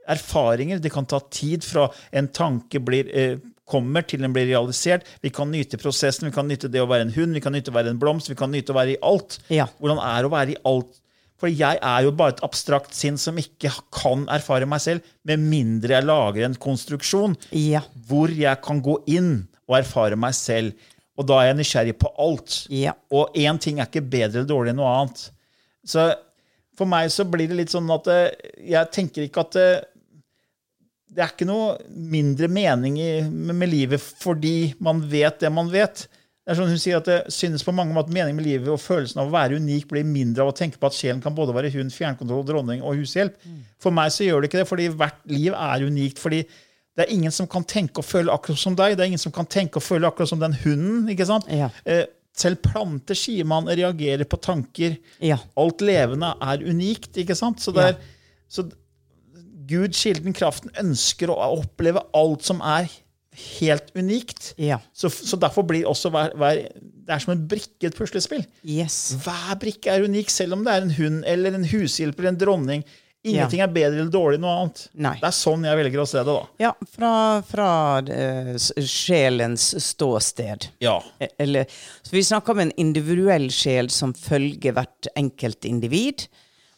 erfaringer. 0.09 0.81
Det 0.81 0.91
kan 0.93 1.06
ta 1.06 1.21
tid 1.31 1.65
fra 1.67 1.89
en 2.17 2.29
tanke 2.35 2.81
blir 2.83 3.11
eh, 3.15 3.37
kommer 3.71 4.03
til 4.03 4.19
den 4.25 4.33
blir 4.35 4.49
realisert. 4.51 5.05
Vi 5.23 5.31
kan 5.31 5.51
nyte 5.53 5.79
prosessen, 5.79 6.27
vi 6.27 6.35
kan 6.35 6.49
nyte 6.51 6.67
det 6.73 6.81
å 6.83 6.89
være 6.91 7.06
en 7.06 7.13
hund, 7.15 7.37
vi 7.37 7.43
kan 7.45 7.55
nyte 7.55 7.71
å 7.71 7.77
være 7.77 7.93
en 7.93 8.01
blomst, 8.03 8.27
vi 8.33 8.35
kan 8.39 8.51
nyte 8.51 8.73
å 8.75 8.79
være 8.81 8.97
i 8.97 9.01
alt. 9.06 9.37
Ja. 9.53 9.69
Hvordan 9.79 10.01
er 10.03 10.27
å 10.27 10.33
være 10.33 10.56
i 10.56 10.59
alt? 10.67 10.97
For 11.41 11.49
jeg 11.49 11.79
er 11.81 12.05
jo 12.05 12.13
bare 12.13 12.35
et 12.37 12.43
abstrakt 12.45 12.93
sinn 12.97 13.17
som 13.21 13.39
ikke 13.41 13.73
kan 13.97 14.27
erfare 14.33 14.69
meg 14.69 14.83
selv, 14.85 15.07
med 15.25 15.41
mindre 15.41 15.97
jeg 15.97 16.05
lager 16.09 16.45
en 16.47 16.57
konstruksjon 16.61 17.37
Ja. 17.57 17.81
hvor 18.09 18.29
jeg 18.29 18.61
kan 18.65 18.83
gå 18.85 18.99
inn 19.09 19.47
og 19.71 19.79
erfare 19.81 20.19
meg 20.21 20.35
selv. 20.37 20.75
Og 21.17 21.27
da 21.29 21.41
er 21.41 21.51
jeg 21.51 21.61
nysgjerrig 21.61 21.97
på 22.01 22.11
alt. 22.21 22.67
Ja. 22.73 22.93
Og 23.13 23.33
én 23.37 23.59
ting 23.61 23.81
er 23.81 23.89
ikke 23.89 24.05
bedre 24.05 24.41
eller 24.43 24.49
dårlig 24.49 24.73
enn 24.75 24.81
noe 24.81 24.93
annet. 24.99 25.25
Så 25.85 26.11
for 26.77 26.89
meg 26.89 27.11
så 27.13 27.25
blir 27.29 27.49
det 27.51 27.57
litt 27.59 27.73
sånn 27.73 27.89
at 27.93 28.07
eh, 28.09 28.53
jeg 28.73 28.93
tenker 28.95 29.27
ikke 29.27 29.45
at 29.45 29.57
eh, 29.61 29.83
det 31.11 31.25
er 31.25 31.33
ikke 31.33 31.49
noe 31.49 31.75
mindre 31.91 32.47
mening 32.53 32.97
i, 33.03 33.11
med, 33.27 33.57
med 33.65 33.69
livet 33.73 34.01
fordi 34.01 34.73
man 34.79 35.01
vet 35.11 35.41
det 35.43 35.51
man 35.53 35.69
vet. 35.73 36.05
Det 36.41 36.55
er 36.55 36.56
sånn 36.56 36.70
Hun 36.73 36.81
sier 36.81 36.97
at 36.99 37.06
det 37.06 37.19
synes 37.35 37.63
på 37.67 37.75
mange 37.77 37.94
måter 37.94 38.15
meningen 38.17 38.39
med 38.39 38.47
livet 38.47 38.70
og 38.73 38.81
følelsen 38.81 39.20
av 39.20 39.29
å 39.29 39.35
være 39.35 39.61
unik 39.61 39.91
blir 39.91 40.09
mindre 40.09 40.47
av 40.47 40.53
å 40.53 40.56
tenke 40.56 40.81
på 40.81 40.89
at 40.89 40.97
sjelen 40.97 41.20
kan 41.23 41.37
både 41.37 41.55
være 41.55 41.73
hund, 41.77 41.93
fjernkontroll, 41.94 42.47
dronning 42.49 42.81
og 42.81 42.97
hushjelp. 42.99 43.37
For 43.82 43.94
meg 43.94 44.11
så 44.15 44.27
gjør 44.27 44.41
det 44.41 44.51
ikke 44.51 44.63
det, 44.63 44.69
fordi 44.70 44.89
hvert 44.94 45.20
liv 45.31 45.55
er 45.55 45.85
unikt. 45.87 46.19
fordi 46.19 46.41
det 46.97 47.05
er 47.05 47.13
ingen 47.15 47.32
som 47.32 47.47
kan 47.49 47.65
tenke 47.65 48.03
og 48.03 48.09
føle 48.09 48.32
akkurat 48.32 48.61
som 48.61 48.75
deg. 48.77 48.97
Det 48.97 49.05
er 49.05 49.13
ingen 49.13 49.23
som 49.23 49.32
kan 49.32 49.47
tenke 49.49 49.79
og 49.79 49.85
føle 49.87 50.09
akkurat 50.09 50.32
som 50.32 50.41
den 50.41 50.56
hunden. 50.65 51.09
ikke 51.13 51.29
sant? 51.29 51.47
Ja. 51.49 51.70
Eh, 51.85 52.05
selv 52.37 52.61
planter, 52.65 53.19
sier 53.19 53.47
man, 53.49 53.69
reagerer 53.69 54.27
på 54.29 54.41
tanker. 54.43 54.97
Ja. 55.25 55.39
Alt 55.61 55.85
levende 55.85 56.35
er 56.41 56.65
unikt. 56.67 57.15
ikke 57.17 57.37
sant? 57.39 57.63
Så, 57.63 57.73
det 57.77 57.93
er, 57.93 58.01
så 58.49 58.67
Gud, 59.70 59.94
kilden, 59.94 60.35
kraften, 60.35 60.73
ønsker 60.82 61.31
å 61.31 61.39
oppleve 61.61 62.03
alt 62.17 62.44
som 62.47 62.63
er 62.65 62.91
helt 63.61 63.91
unikt. 63.97 64.53
Ja. 64.61 64.81
Så, 64.93 65.11
så 65.11 65.39
derfor 65.41 65.67
blir 65.69 65.89
også 65.89 66.13
hver, 66.15 66.35
hver 66.39 66.65
Det 66.75 67.15
er 67.15 67.23
som 67.23 67.35
en 67.35 67.47
brikke 67.51 67.87
i 67.87 67.91
et 67.91 67.97
puslespill. 67.99 68.44
Yes. 68.63 69.17
Hver 69.25 69.56
brikke 69.61 69.93
er 69.93 70.06
unik, 70.06 70.31
selv 70.31 70.59
om 70.59 70.67
det 70.67 70.75
er 70.75 70.87
en 70.87 70.97
hund 70.99 71.23
eller 71.29 71.56
en 71.59 71.67
hushjelper 71.67 72.25
eller 72.25 72.37
en 72.37 72.43
dronning. 72.44 72.85
Ingenting 73.20 73.61
er 73.61 73.69
bedre 73.69 73.99
eller 73.99 74.13
dårlig 74.13 74.39
enn 74.39 74.44
noe 74.47 74.53
annet. 74.63 74.82
Nei. 74.97 75.13
Det 75.20 75.27
er 75.29 75.35
sånn 75.37 75.65
jeg 75.69 75.77
velger 75.77 76.01
å 76.01 76.06
se 76.09 76.23
det. 76.25 76.37
da. 76.39 76.44
Ja, 76.63 76.70
fra, 76.94 77.11
fra 77.44 77.70
uh, 78.06 78.55
sjelens 78.81 79.67
ståsted. 79.85 80.70
Ja. 80.81 80.94
Eh, 81.20 81.35
Eller, 81.44 81.69
så 82.01 82.17
vi 82.17 82.23
snakker 82.25 82.56
om 82.56 82.63
en 82.65 82.73
individuell 82.81 83.51
sjel 83.53 83.93
som 83.93 84.15
følger 84.17 84.73
hvert 84.79 85.11
enkelt 85.20 85.69
individ. 85.69 86.31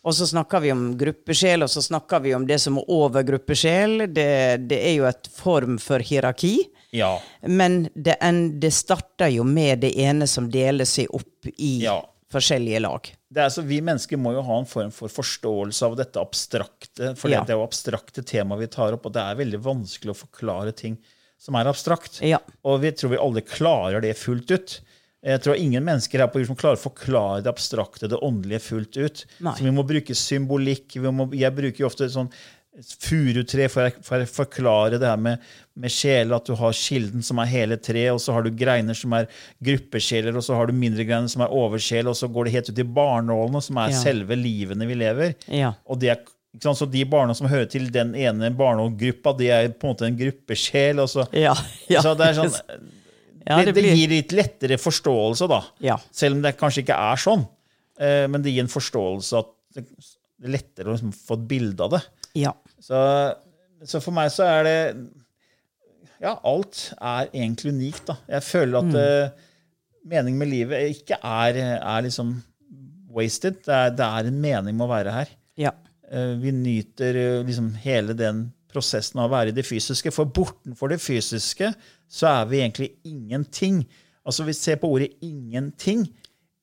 Og 0.02 0.14
så 0.18 0.26
snakker 0.26 0.61
vi 0.64 0.73
om 0.75 0.97
gruppesjel, 0.99 1.62
og 1.62 1.71
så 1.71 1.82
snakker 1.85 2.21
vi 2.25 2.32
om 2.35 2.42
det 2.49 2.56
som 2.59 2.78
er 2.80 2.88
over 2.90 3.23
gruppesjel. 3.23 4.09
Det, 4.11 4.28
det 4.66 4.80
er 4.88 4.97
jo 4.97 5.04
et 5.06 5.28
form 5.30 5.76
for 5.78 6.02
hierarki. 6.02 6.56
Ja. 6.90 7.12
Men 7.47 7.85
det, 7.94 8.16
en, 8.21 8.59
det 8.61 8.73
starter 8.75 9.30
jo 9.32 9.44
med 9.47 9.85
det 9.87 9.92
ene 10.02 10.26
som 10.28 10.50
deler 10.52 10.88
seg 10.90 11.06
opp 11.14 11.47
i 11.54 11.76
Ja. 11.85 12.00
forskjellige 12.35 12.80
lag. 12.82 13.12
Det 13.32 13.47
så 13.54 13.62
vi 13.64 13.78
mennesker 13.80 14.18
må 14.21 14.35
jo 14.35 14.42
ha 14.44 14.59
en 14.61 14.66
form 14.68 14.90
for 14.92 15.09
forståelse 15.09 15.87
av 15.87 15.94
dette 16.02 16.21
abstrakte. 16.21 17.14
For 17.16 17.30
Ja. 17.30 17.44
det 17.47 17.54
er 17.54 17.61
jo 17.62 17.64
abstrakte 17.64 18.25
tema 18.26 18.59
vi 18.61 18.66
tar 18.66 18.92
opp, 18.99 19.06
og 19.06 19.14
det 19.14 19.23
er 19.23 19.38
veldig 19.38 19.62
vanskelig 19.64 20.12
å 20.12 20.18
forklare 20.26 20.75
ting 20.76 20.99
som 21.40 21.54
er 21.59 21.71
abstrakt. 21.71 22.18
Ja. 22.26 22.38
Og 22.66 22.82
vi 22.82 22.90
tror 22.92 23.14
vi 23.14 23.23
alle 23.23 23.40
klarer 23.47 24.02
det 24.04 24.16
fullt 24.18 24.50
ut. 24.50 24.80
Jeg 25.23 25.43
tror 25.45 25.55
ingen 25.61 25.85
mennesker 25.87 26.19
her 26.25 26.26
på 26.33 26.41
jord 26.43 26.49
som 26.50 26.57
klarer 26.59 26.81
å 26.81 26.83
forklare 26.83 27.43
det 27.45 27.50
abstrakte, 27.52 28.09
det 28.11 28.19
åndelige, 28.26 28.59
fullt 28.64 28.97
ut. 28.99 29.21
Nei. 29.47 29.52
Så 29.55 29.62
vi 29.69 29.71
må 29.76 29.85
bruke 29.87 30.17
symbolikk. 30.19 30.97
Vi 30.99 31.12
må, 31.14 31.29
jeg 31.38 31.55
bruker 31.55 31.85
jo 31.85 31.91
ofte 31.93 32.09
sånn 32.11 32.31
furutre 33.02 33.67
for, 33.69 33.91
for 34.02 34.25
å 34.25 34.29
forklare 34.29 34.99
det 35.00 35.09
her 35.11 35.21
med, 35.21 35.43
med 35.79 35.93
sjela, 35.93 36.38
at 36.41 36.47
du 36.49 36.55
har 36.59 36.73
kilden 36.76 37.23
som 37.25 37.41
er 37.43 37.50
hele 37.50 37.76
tre, 37.76 38.07
og 38.14 38.21
så 38.25 38.33
har 38.37 38.47
du 38.47 38.50
greiner 38.57 38.97
som 38.97 39.12
er 39.17 39.29
gruppesjeler, 39.64 40.37
og 40.38 40.45
så 40.47 40.57
har 40.59 40.71
du 40.71 40.76
mindre 40.76 41.05
greiner 41.09 41.29
som 41.31 41.45
er 41.45 41.52
oversjel, 41.52 42.09
og 42.11 42.17
så 42.19 42.31
går 42.33 42.49
det 42.49 42.55
helt 42.57 42.71
ut 42.73 42.81
i 42.83 42.88
barnålene, 42.99 43.62
som 43.62 43.79
er 43.83 43.93
Ja. 43.93 44.00
selve 44.00 44.38
livene 44.41 44.88
vi 44.88 44.97
lever. 45.05 45.35
Ja. 45.52 45.75
Og 45.87 46.00
det 46.00 46.14
er? 46.17 46.25
Så 46.61 46.85
de 46.91 47.05
barna 47.09 47.33
som 47.35 47.47
hører 47.49 47.69
til 47.73 47.87
den 47.93 48.11
ene 48.14 48.50
barnegruppa, 48.52 49.33
de 49.38 49.47
er 49.49 49.69
på 49.73 49.87
en 49.88 49.95
måte 49.95 50.05
en 50.09 50.19
gruppesjel. 50.19 50.99
Og 51.00 51.09
så, 51.09 51.25
Ja. 51.33 51.55
ja. 51.88 52.02
så 52.05 52.12
det 52.17 52.26
er 52.26 52.41
sånn 52.43 52.52
Ja, 53.46 53.58
det, 53.64 53.72
blir... 53.75 53.88
det 53.90 53.96
gir 53.99 54.12
litt 54.12 54.32
lettere 54.37 54.78
forståelse, 54.78 55.49
da. 55.50 55.61
Ja. 55.82 55.96
Selv 56.14 56.37
om 56.38 56.42
det 56.44 56.54
kanskje 56.61 56.84
ikke 56.84 56.99
er 57.11 57.20
sånn. 57.22 57.42
Eh, 57.99 58.26
men 58.30 58.42
det 58.44 58.52
gir 58.54 58.64
en 58.64 58.70
forståelse 58.72 59.40
at 59.40 59.50
det 59.76 59.82
er 60.46 60.52
lettere 60.56 60.90
å 60.90 60.94
liksom 60.96 61.12
få 61.16 61.38
et 61.40 61.49
bilde 61.50 61.87
av 61.87 61.96
det. 61.96 62.02
ja. 62.38 62.52
Så, 62.82 62.99
så 63.87 64.00
for 64.02 64.11
meg 64.16 64.30
så 64.34 64.42
er 64.50 64.64
det 64.66 64.76
Ja, 66.22 66.32
alt 66.46 66.88
er 66.99 67.28
egentlig 67.34 67.72
unikt, 67.75 68.04
da. 68.08 68.16
Jeg 68.30 68.42
føler 68.46 68.78
at 68.80 68.96
eh, 68.99 69.44
meningen 70.11 70.38
med 70.40 70.50
livet 70.50 70.96
ikke 70.96 71.18
er, 71.22 71.58
er 71.78 72.02
liksom 72.06 72.37
wasted. 73.14 73.58
Det 73.66 73.75
er, 73.75 73.94
det 73.99 74.06
er 74.06 74.28
en 74.30 74.40
mening 74.42 74.75
med 74.78 74.87
å 74.87 74.92
være 74.92 75.14
her. 75.14 75.32
ja. 75.58 75.72
Eh, 76.12 76.34
Vi 76.42 76.50
nyter 76.52 77.16
liksom 77.46 77.70
hele 77.82 78.14
den 78.18 78.44
prosessen 78.72 79.20
av 79.20 79.30
å 79.30 79.34
være 79.34 79.52
i 79.52 79.56
det 79.56 79.64
fysiske. 79.68 80.11
For 80.14 80.25
bortenfor 80.28 80.90
det 80.92 80.99
fysiske 81.02 81.70
så 82.12 82.28
er 82.28 82.50
vi 82.50 82.61
egentlig 82.61 82.90
ingenting. 83.09 83.83
Altså 84.28 84.45
Vi 84.47 84.52
ser 84.54 84.76
på 84.83 84.90
ordet 84.92 85.14
ingenting. 85.25 86.04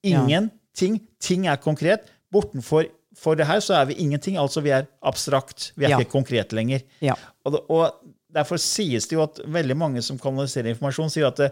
Ingenting. 0.06 1.00
Ting 1.20 1.48
er 1.50 1.60
konkret. 1.62 2.06
Bortenfor 2.32 2.86
for 3.20 3.36
det 3.36 3.48
her 3.50 3.60
så 3.60 3.74
er 3.82 3.90
vi 3.90 3.98
ingenting. 4.00 4.38
Altså 4.40 4.62
vi 4.64 4.70
er 4.72 4.86
abstrakt. 5.04 5.72
Vi 5.76 5.86
er 5.86 5.90
Ja. 5.96 6.00
ikke 6.00 6.12
konkret 6.14 6.54
lenger. 6.54 6.86
Ja. 7.02 7.16
Og, 7.46 7.60
og 7.70 7.92
Derfor 8.30 8.60
sies 8.62 9.08
det 9.10 9.16
jo 9.18 9.24
at 9.24 9.40
veldig 9.50 9.74
mange 9.76 10.02
som 10.06 10.20
kanaliserer 10.22 10.70
informasjon, 10.70 11.10
sier 11.10 11.26
at 11.32 11.40
det, 11.42 11.48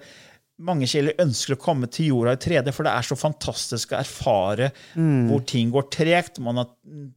mange 0.62 0.86
sjeler 0.86 1.16
ønsker 1.18 1.56
å 1.56 1.58
komme 1.58 1.88
til 1.90 2.12
jorda 2.12 2.36
i 2.36 2.38
3D, 2.44 2.70
for 2.72 2.86
det 2.86 2.92
er 2.94 3.02
så 3.08 3.18
fantastisk 3.18 3.96
å 3.96 3.98
erfare 3.98 4.68
hvor 5.26 5.42
ting 5.50 5.72
går 5.74 5.88
tregt. 5.90 6.38
Man 6.40 6.58
har 6.62 6.68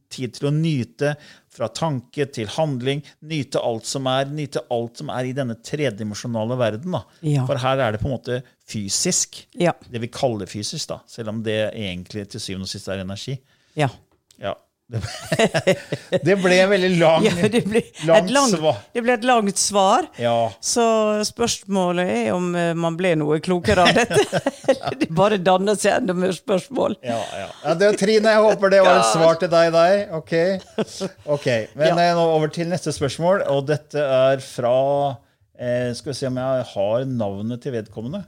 tid 0.09 0.33
til 0.33 0.47
å 0.49 0.51
nyte 0.51 1.13
fra 1.51 1.67
tanke 1.75 2.25
til 2.31 2.49
handling. 2.55 3.03
Nyte 3.27 3.59
alt 3.59 3.87
som 3.89 4.07
er 4.11 4.29
nyte 4.31 4.63
alt 4.71 5.01
som 5.01 5.11
er 5.13 5.27
i 5.29 5.35
denne 5.35 5.57
tredimensjonale 5.59 6.57
verden. 6.59 6.95
Da. 6.95 7.03
Ja. 7.27 7.45
For 7.49 7.59
her 7.61 7.83
er 7.83 7.95
det 7.95 8.01
på 8.03 8.09
en 8.09 8.15
måte 8.15 8.41
fysisk. 8.71 9.43
Ja. 9.59 9.73
Det 9.91 10.01
vi 10.03 10.11
kaller 10.11 10.49
fysisk, 10.49 10.87
da, 10.93 11.01
selv 11.11 11.33
om 11.33 11.43
det 11.45 11.59
egentlig 11.73 12.29
til 12.31 12.43
syvende 12.43 12.69
og 12.69 12.73
sist 12.73 12.91
er 12.91 13.03
energi. 13.03 13.37
ja. 13.79 13.91
Ja. 14.41 14.55
Det, 14.91 16.33
ble 16.41 16.55
en 16.63 16.71
veldig 16.73 16.89
lang, 16.99 17.23
ja 17.23 17.47
det, 17.47 17.61
ble 17.63 17.79
langt 18.03 18.27
et 18.27 18.33
langt, 18.35 18.55
svar. 18.57 18.79
det 18.91 19.03
ble 19.05 19.13
et 19.15 19.27
langt 19.27 19.61
svar. 19.61 20.07
Ja. 20.19 20.35
Så 20.59 20.83
spørsmålet 21.29 22.11
er 22.11 22.31
om 22.35 22.49
eh, 22.59 22.73
man 22.75 22.97
ble 22.99 23.13
noe 23.21 23.39
klokere 23.43 23.85
av 23.87 23.95
dette. 23.95 24.41
Eller 24.73 24.97
det 24.99 25.07
bare 25.15 25.39
danner 25.39 25.79
seg 25.79 26.01
enda 26.01 26.15
mer 26.17 26.35
spørsmål. 26.35 26.97
Ja, 27.07 27.21
ja. 27.39 27.47
ja 27.63 27.75
det, 27.79 27.93
Trine, 28.01 28.35
jeg 28.35 28.43
håper 28.49 28.75
det 28.75 28.83
var 28.83 28.99
et 28.99 29.09
svar 29.13 29.39
til 29.39 29.53
deg 29.53 29.71
der. 29.77 30.03
Ok, 30.19 30.35
okay. 31.37 31.69
Men 31.79 31.95
eh, 31.95 32.11
nå 32.17 32.27
over 32.35 32.51
til 32.51 32.67
neste 32.71 32.91
spørsmål, 32.95 33.45
og 33.53 33.63
dette 33.71 34.03
er 34.03 34.43
fra 34.43 34.75
eh, 35.55 35.91
Skal 35.95 36.11
vi 36.11 36.19
se 36.19 36.27
om 36.27 36.41
jeg 36.41 36.67
har 36.73 37.07
navnet 37.07 37.63
til 37.63 37.79
vedkommende. 37.79 38.25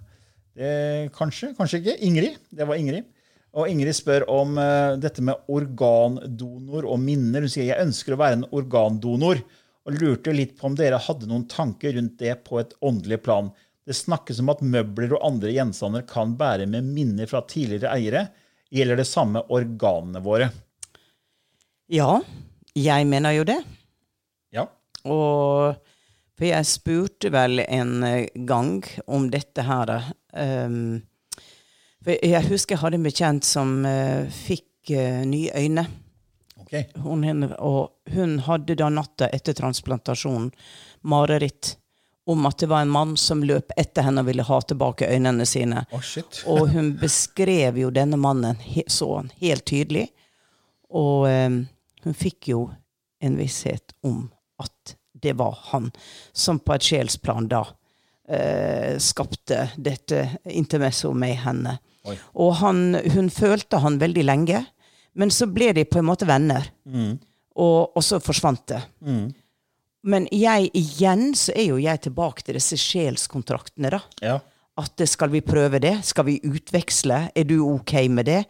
Eh, 0.56 1.10
kanskje, 1.12 1.52
kanskje 1.58 1.84
ikke. 1.84 2.00
Ingrid. 2.08 2.40
Det 2.56 2.72
var 2.72 2.80
Ingrid. 2.80 3.12
Og 3.54 3.70
Ingrid 3.70 3.94
spør 3.94 4.26
om 4.34 4.58
uh, 4.58 4.96
dette 4.98 5.22
med 5.26 5.50
organdonor 5.54 6.88
og 6.90 6.98
minner. 7.02 7.46
Hun 7.46 7.54
sier 7.54 7.70
jeg 7.70 7.86
ønsker 7.86 8.16
å 8.16 8.22
være 8.22 8.40
en 8.40 8.48
organdonor, 8.50 9.44
og 9.84 10.00
lurte 10.00 10.34
litt 10.34 10.56
på 10.58 10.70
om 10.70 10.78
dere 10.80 11.02
hadde 11.02 11.28
noen 11.30 11.46
tanker 11.52 11.94
rundt 11.98 12.16
det 12.22 12.38
på 12.48 12.62
et 12.62 12.74
åndelig 12.82 13.20
plan. 13.26 13.52
Det 13.84 13.96
snakkes 13.98 14.40
om 14.40 14.52
at 14.54 14.64
møbler 14.64 15.18
og 15.18 15.26
andre 15.28 15.52
gjenstander 15.52 16.06
kan 16.08 16.38
bære 16.40 16.70
med 16.72 16.88
minner 16.96 17.28
fra 17.30 17.44
tidligere 17.46 17.92
eiere. 17.92 18.28
Gjelder 18.74 19.02
det 19.02 19.10
samme 19.10 19.44
organene 19.54 20.24
våre? 20.24 20.48
Ja, 21.92 22.22
jeg 22.80 23.10
mener 23.12 23.36
jo 23.36 23.44
det. 23.46 23.60
Ja. 24.56 24.70
Og 25.04 25.76
for 26.34 26.48
jeg 26.48 26.66
spurte 26.70 27.30
vel 27.34 27.62
en 27.68 28.00
gang 28.48 28.80
om 29.06 29.28
dette 29.34 29.68
her. 29.68 29.92
ehm, 30.34 31.04
for 32.04 32.18
jeg 32.20 32.48
husker 32.50 32.76
jeg 32.76 32.84
hadde 32.84 33.00
en 33.00 33.08
bekjent 33.08 33.48
som 33.48 33.76
uh, 33.88 34.26
fikk 34.28 34.94
uh, 34.96 35.22
nye 35.28 35.52
øyne. 35.56 35.86
Okay. 36.64 36.88
Hun, 37.04 37.46
og 37.60 38.14
hun 38.14 38.40
hadde 38.48 38.76
da 38.80 38.90
natta 38.90 39.30
etter 39.36 39.56
transplantasjonen 39.58 40.52
mareritt 41.06 41.76
om 42.26 42.46
at 42.46 42.58
det 42.58 42.70
var 42.72 42.82
en 42.82 42.90
mann 42.90 43.18
som 43.18 43.44
løp 43.44 43.74
etter 43.78 44.06
henne 44.08 44.24
og 44.24 44.30
ville 44.30 44.46
ha 44.48 44.60
tilbake 44.62 45.10
øynene 45.12 45.46
sine. 45.46 45.84
Oh, 45.92 46.02
shit. 46.02 46.44
Og 46.48 46.70
hun 46.72 46.94
beskrev 47.00 47.78
jo 47.82 47.92
denne 47.92 48.18
mannen 48.18 48.60
så 48.88 49.10
han 49.18 49.32
helt 49.42 49.66
tydelig. 49.68 50.08
Og 50.94 51.28
um, 51.28 51.64
hun 52.04 52.18
fikk 52.18 52.54
jo 52.54 52.68
en 53.24 53.38
visshet 53.40 53.96
om 54.08 54.30
at 54.64 54.96
det 55.24 55.36
var 55.40 55.58
han 55.72 55.92
som 56.32 56.60
på 56.60 56.76
et 56.76 56.88
sjelsplan 56.88 57.50
da 57.52 57.64
uh, 57.68 58.96
skapte 59.04 59.68
dette 59.76 60.28
intermesso 60.52 61.12
med 61.14 61.38
henne. 61.44 61.78
Oi. 62.10 62.18
Og 62.44 62.56
han, 62.60 62.98
hun 63.16 63.30
følte 63.32 63.80
han 63.84 64.00
veldig 64.02 64.26
lenge, 64.28 64.66
men 65.16 65.32
så 65.32 65.48
ble 65.48 65.72
de 65.78 65.86
på 65.88 66.02
en 66.02 66.10
måte 66.10 66.28
venner. 66.28 66.66
Og, 67.54 67.94
og 67.94 68.04
så 68.04 68.20
forsvant 68.24 68.66
det. 68.72 68.82
Men 70.04 70.26
jeg 70.36 70.72
igjen 70.76 71.30
så 71.38 71.54
er 71.56 71.70
jo 71.70 71.80
jeg 71.80 72.02
tilbake 72.04 72.44
til 72.44 72.58
disse 72.58 72.80
sjelskontraktene, 72.82 73.94
da. 73.94 74.02
Ja. 74.26 74.40
At 74.82 75.04
skal 75.08 75.30
vi 75.30 75.44
prøve 75.46 75.80
det? 75.80 76.00
Skal 76.04 76.26
vi 76.28 76.40
utveksle? 76.44 77.28
Er 77.38 77.46
du 77.48 77.60
ok 77.62 77.94
med 78.10 78.26
det? 78.28 78.42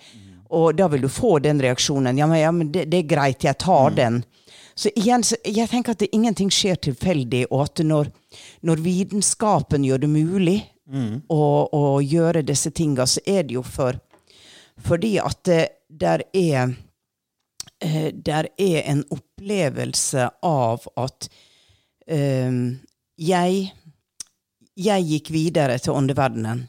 Og 0.53 0.71
da 0.77 0.87
vil 0.87 1.03
du 1.03 1.09
få 1.11 1.35
den 1.43 1.59
reaksjonen. 1.61 2.17
Ja, 2.17 2.27
men, 2.29 2.39
ja, 2.39 2.51
men 2.55 2.71
det, 2.71 2.87
det 2.89 3.03
er 3.03 3.09
greit, 3.09 3.43
jeg 3.43 3.59
tar 3.59 3.93
den. 3.97 4.21
Så 4.73 4.89
igjen, 4.95 5.21
så 5.25 5.37
jeg 5.45 5.69
tenker 5.69 5.93
at 5.93 6.01
det, 6.01 6.09
ingenting 6.15 6.49
skjer 6.53 6.79
tilfeldig, 6.81 7.45
og 7.51 7.67
at 7.67 7.83
når, 7.85 8.09
når 8.65 8.81
vitenskapen 8.81 9.85
gjør 9.85 10.05
det 10.05 10.09
mulig 10.09 10.57
å, 11.29 11.43
og, 11.71 12.03
gjøre 12.03 12.43
disse 12.43 12.71
tinga, 12.75 13.05
så 13.07 13.21
er 13.25 13.43
det 13.47 13.55
jo 13.59 13.63
for 13.63 13.99
fordi 14.83 15.17
at 15.21 15.43
det 15.45 15.61
der 15.87 16.23
er 16.33 16.73
eh, 17.79 18.09
der 18.13 18.49
er 18.57 18.81
en 18.89 19.03
opplevelse 19.13 20.29
av 20.43 20.87
at 20.97 21.29
um, 22.09 22.79
jeg 23.17 23.71
jeg 24.73 25.05
gikk 25.05 25.29
videre 25.29 25.77
til 25.77 25.93
åndeverdenen, 25.93 26.63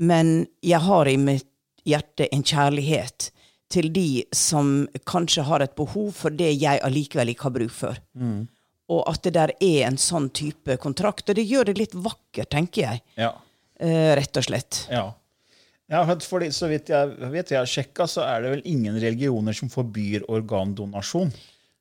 men 0.00 0.46
jeg 0.64 0.80
har 0.80 1.08
i 1.08 1.18
mitt 1.20 1.50
hjerte 1.84 2.30
en 2.32 2.42
kjærlighet 2.42 3.30
til 3.68 3.90
de 3.92 4.24
som 4.34 4.86
kanskje 5.04 5.44
har 5.44 5.60
et 5.60 5.74
behov 5.76 6.14
for 6.16 6.32
det 6.32 6.54
jeg 6.56 6.80
allikevel 6.86 7.34
ikke 7.34 7.48
har 7.50 7.56
bruk 7.58 7.74
for. 7.74 8.00
Og 8.88 9.02
at 9.10 9.22
det 9.26 9.32
der 9.34 9.50
er 9.58 9.86
en 9.88 9.96
sånn 9.98 10.28
type 10.30 10.76
kontrakt. 10.78 11.28
Og 11.28 11.34
det 11.38 11.46
gjør 11.48 11.64
det 11.72 11.78
litt 11.80 11.94
vakkert, 11.94 12.50
tenker 12.54 12.82
jeg. 12.84 13.02
Ja. 13.18 13.32
Eh, 13.80 14.12
rett 14.16 14.36
og 14.38 14.46
slett. 14.46 14.84
ja. 14.90 15.08
ja 15.90 16.04
for- 16.20 16.46
så 16.50 16.68
vidt 16.70 16.88
jeg 16.94 17.30
vet, 17.32 17.50
jeg 17.50 17.58
har 17.58 17.66
sjekka, 17.66 18.06
så 18.06 18.22
er 18.24 18.42
det 18.42 18.50
vel 18.54 18.62
ingen 18.64 18.94
religioner 19.02 19.52
som 19.52 19.68
forbyr 19.68 20.24
organdonasjon. 20.28 21.32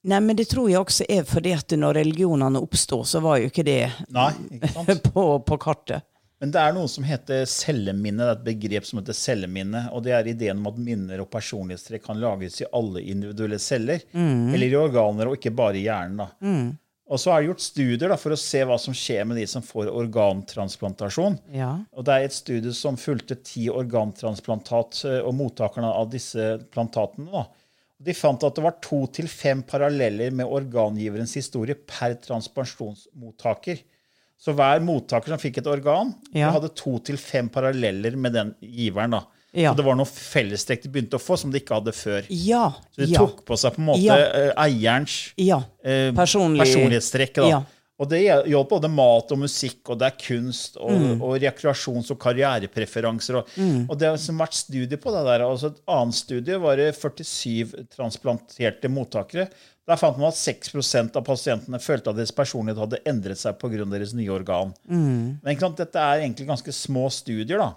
Nei, 0.05 0.19
men 0.21 0.35
det 0.38 0.50
tror 0.51 0.67
jeg 0.69 0.77
også 0.81 1.05
er 1.09 1.24
fordi 1.25 1.53
at 1.55 1.71
når 1.77 1.95
religionene 1.97 2.59
oppstod, 2.62 3.07
så 3.09 3.21
var 3.25 3.39
jo 3.41 3.47
ikke 3.50 3.63
det 3.65 3.79
Nei, 4.13 4.31
ikke 4.59 5.00
på, 5.13 5.24
på 5.47 5.57
kartet. 5.57 6.03
Men 6.43 6.51
det 6.51 6.59
er 6.62 6.74
noe 6.75 6.89
som 6.91 7.05
heter 7.07 7.45
celleminne. 7.50 8.19
Det 8.21 8.27
er 8.27 8.35
et 8.35 8.43
begrep 8.45 8.85
som 8.85 9.00
heter 9.00 9.15
celleminne. 9.17 9.85
Og 9.95 10.03
det 10.05 10.12
er 10.13 10.27
ideen 10.29 10.59
om 10.59 10.67
at 10.67 10.77
minner 10.83 11.21
og 11.24 11.29
personlighetstrekk 11.31 12.03
kan 12.05 12.19
lagres 12.21 12.59
i 12.62 12.67
alle 12.75 13.01
individuelle 13.07 13.57
celler. 13.57 14.03
Eller 14.13 14.67
i 14.67 14.75
organer, 14.77 15.31
og 15.31 15.39
ikke 15.39 15.53
bare 15.55 15.79
i 15.79 15.85
hjernen. 15.88 16.19
da. 16.19 16.27
Og 17.05 17.19
så 17.21 17.29
er 17.35 17.41
det 17.43 17.50
gjort 17.51 17.62
studier 17.62 18.09
da, 18.09 18.15
for 18.17 18.33
å 18.33 18.39
se 18.39 18.63
hva 18.65 18.79
som 18.81 18.93
skjer 18.97 19.27
med 19.29 19.38
de 19.38 19.43
som 19.45 19.62
får 19.62 19.91
organtransplantasjon. 19.93 21.35
Ja. 21.53 21.75
Og 21.93 22.05
det 22.07 22.15
er 22.15 22.25
et 22.25 22.33
studie 22.33 22.74
som 22.74 22.97
fulgte 22.97 23.38
ti 23.45 23.67
organtransplantat 23.69 25.03
eh, 25.05 25.19
og 25.21 25.35
mottakerne 25.38 25.91
av 25.91 26.09
disse 26.09 26.55
plantatene. 26.74 27.29
da. 27.29 27.45
De 28.05 28.13
fant 28.17 28.41
at 28.43 28.57
det 28.57 28.63
var 28.65 28.79
to 28.83 29.03
til 29.13 29.29
fem 29.31 29.62
paralleller 29.63 30.33
med 30.35 30.50
organgiverens 30.50 31.35
historie 31.38 31.77
per 31.77 32.17
transplantasjonsmottaker. 32.25 33.79
Så 34.41 34.51
hver 34.57 34.81
mottaker 34.83 35.31
som 35.31 35.39
fikk 35.39 35.62
et 35.62 35.69
organ, 35.71 36.13
Ja. 36.33 36.51
hadde 36.51 36.74
to 36.75 36.97
til 37.00 37.17
fem 37.17 37.47
paralleller 37.50 38.17
med 38.17 38.33
den 38.33 38.55
giveren. 38.62 39.12
da. 39.12 39.21
Ja. 39.55 39.71
Så 39.71 39.77
det 39.79 39.85
var 39.85 39.95
noe 39.95 40.05
fellestrekk 40.05 40.83
de 40.83 40.89
begynte 40.89 41.15
å 41.17 41.21
få 41.24 41.38
som 41.39 41.51
de 41.51 41.59
ikke 41.62 41.77
hadde 41.79 41.93
før. 41.95 42.25
Ja. 42.29 42.74
Så 42.91 43.05
de 43.05 43.13
tok 43.15 43.45
på 43.47 43.57
seg 43.57 43.74
på 43.75 43.79
en 43.79 43.85
måte 43.88 44.03
Ja. 44.03 44.15
eh, 44.17 44.51
eierens 44.65 45.31
eh, 45.38 46.12
Personlig- 46.12 46.59
personlighetstrekk. 46.65 47.33
Da. 47.35 47.63
Og 47.97 48.09
det 48.12 48.19
gjaldt 48.25 48.67
både 48.69 48.89
mat 48.91 49.31
og 49.31 49.39
musikk, 49.39 49.77
og 49.89 50.00
det 50.00 50.07
er 50.09 50.17
kunst 50.19 50.75
og, 50.75 50.91
Mm. 50.91 51.21
og 51.24 51.39
rekreasjons- 51.39 52.12
og 52.12 52.19
karrierepreferanser. 52.19 53.38
Og, 53.38 53.47
og 53.89 53.97
det 53.97 54.09
har 54.09 54.17
vært 54.17 54.53
studie 54.53 54.97
på 54.97 55.13
det 55.15 55.24
der. 55.24 55.39
Altså 55.45 55.67
et 55.71 55.79
annet 55.88 56.13
studie 56.13 56.57
var 56.59 56.75
det 56.75 56.93
47 56.97 57.88
transplanterte 57.95 58.89
mottakere. 58.91 59.47
Der 59.88 59.95
fant 60.01 60.17
man 60.17 60.27
at 60.31 60.33
6% 60.33 61.15
av 61.15 61.24
pasientene 61.24 61.77
følte 61.79 62.09
at 62.09 62.17
deres 62.17 62.31
personlighet 62.33 62.79
hadde 62.81 63.00
endret 63.05 63.38
seg 63.38 63.57
pga. 63.62 63.85
deres 63.89 64.13
nye 64.13 64.29
organ. 64.33 64.74
Men 64.89 65.39
ikke 65.45 65.59
sant, 65.62 65.77
dette 65.77 65.95
er 65.95 66.24
egentlig 66.25 66.47
ganske 66.47 66.74
små 66.74 67.09
studier. 67.12 67.57
da. 67.59 67.74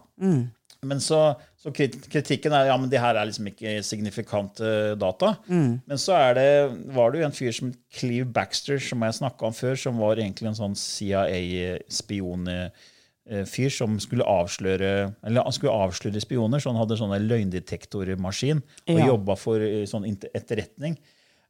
Men 0.86 1.00
så, 1.02 1.32
så 1.58 1.72
kritikken 1.74 2.52
er 2.54 2.68
ja, 2.68 2.76
men 2.78 2.86
det 2.92 3.00
her 3.02 3.16
er 3.18 3.26
liksom 3.26 3.48
ikke 3.50 3.80
signifikante 3.82 4.68
data. 5.00 5.32
Men 5.50 5.98
så 5.98 6.14
er 6.14 6.36
det, 6.38 6.46
var 6.94 7.10
det 7.10 7.20
jo 7.20 7.26
en 7.26 7.34
fyr 7.34 7.50
som 7.56 7.72
Cleve 7.98 8.28
Baxter, 8.30 8.78
som 8.78 9.02
jeg 9.02 9.16
snakka 9.18 9.48
om 9.50 9.56
før, 9.58 9.74
som 9.74 9.98
var 9.98 10.22
egentlig 10.22 10.46
en 10.52 10.60
sånn 10.60 10.78
CIA-spionfyr 10.78 13.70
som 13.74 13.98
skulle 14.02 14.26
avsløre 14.28 14.90
eller 15.26 15.50
skulle 15.54 15.74
avsløre 15.74 16.20
spioner. 16.22 16.60
Så 16.62 16.70
han 16.72 16.80
hadde 16.80 16.98
sånn 17.00 17.14
en 17.16 17.28
løgndetektormaskin 17.30 18.62
og 18.62 18.98
Ja. 18.98 19.06
jobba 19.12 19.36
for 19.36 19.60
eh, 19.60 19.84
sånn 19.86 20.06
etterretning. 20.34 20.96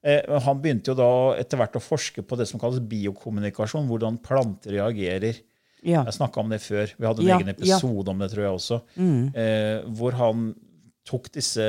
Eh, 0.02 0.22
Han 0.40 0.60
begynte 0.62 0.88
jo 0.92 0.94
da 0.94 1.36
etter 1.38 1.56
hvert 1.58 1.76
å 1.76 1.80
forske 1.82 2.22
på 2.22 2.36
det 2.38 2.46
som 2.48 2.60
kalles 2.60 2.80
biokommunikasjon, 2.80 3.88
hvordan 3.88 4.18
planter 4.22 4.70
reagerer. 4.72 5.34
Ja. 5.82 6.04
Jeg 6.04 6.14
snakka 6.18 6.40
om 6.40 6.48
det 6.50 6.60
før. 6.64 6.90
Vi 6.98 7.06
hadde 7.06 7.22
en 7.22 7.28
Ja, 7.28 7.36
egen 7.38 7.48
episode 7.54 8.08
om 8.10 8.18
det, 8.18 8.30
tror 8.32 8.42
jeg 8.44 8.54
også. 8.58 8.80
Eh, 9.34 9.84
hvor 9.98 10.12
han 10.18 10.48
tok 11.08 11.30
disse 11.32 11.64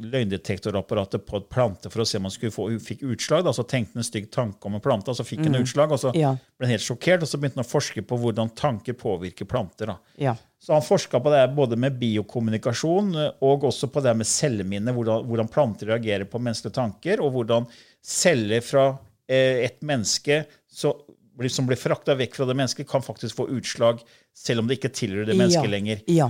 løgndetektorapparatet 0.00 1.26
på 1.28 1.36
et 1.42 1.48
plante 1.52 1.90
for 1.92 2.00
å 2.02 2.06
se 2.08 2.16
om 2.16 2.24
han 2.24 2.32
skulle 2.32 2.54
få, 2.54 2.68
fikk 2.80 3.02
utslag. 3.12 3.44
Da. 3.44 3.52
Så 3.52 3.64
tenkte 3.68 3.92
han 3.96 4.00
en 4.00 4.06
stygg 4.06 4.30
tanke 4.32 4.64
om 4.68 4.78
en 4.78 4.80
plante, 4.84 5.10
og 5.12 5.18
så 5.18 5.26
fikk 5.28 5.42
han 5.44 5.58
utslag. 5.60 5.92
Og 5.92 6.00
så 6.00 6.12
Ja. 6.16 6.34
ble 6.58 6.66
han 6.66 6.70
helt 6.72 6.82
sjokkert, 6.86 7.22
og 7.22 7.28
så 7.28 7.38
begynte 7.38 7.56
han 7.60 7.64
å 7.64 7.68
forske 7.68 8.00
på 8.06 8.18
hvordan 8.18 8.54
tanker 8.56 8.94
påvirker 8.94 9.44
planter. 9.46 9.94
Ja. 10.16 10.36
Så 10.58 10.72
han 10.72 10.82
forska 10.82 11.20
på 11.22 11.30
det 11.30 11.54
både 11.54 11.76
med 11.76 11.98
biokommunikasjon 12.00 13.14
eh, 13.16 13.30
og 13.42 13.62
også 13.68 13.90
på 13.92 14.02
det 14.02 14.16
med 14.16 14.26
celleminne, 14.26 14.92
hvordan, 14.94 15.24
hvordan 15.26 15.48
planter 15.52 15.86
reagerer 15.92 16.24
på 16.24 16.40
menneskelige 16.40 16.74
tanker, 16.74 17.20
og 17.20 17.32
hvordan 17.32 17.66
celler 18.02 18.60
fra 18.64 18.98
eh, 19.28 19.64
et 19.68 19.80
menneske 19.82 20.46
så, 20.66 20.94
som 21.52 21.68
blir 21.68 21.78
frakta 21.78 22.16
vekk 22.18 22.34
fra 22.34 22.46
det 22.48 22.56
mennesket, 22.58 22.88
kan 22.90 23.04
faktisk 23.04 23.38
få 23.38 23.46
utslag 23.54 24.02
selv 24.36 24.62
om 24.64 24.68
det 24.68 24.80
ikke 24.80 24.90
tilhører 24.90 25.28
det 25.30 25.36
mennesket 25.38 25.68
ja. 25.68 25.72
lenger. 25.72 26.02
Ja. 26.10 26.28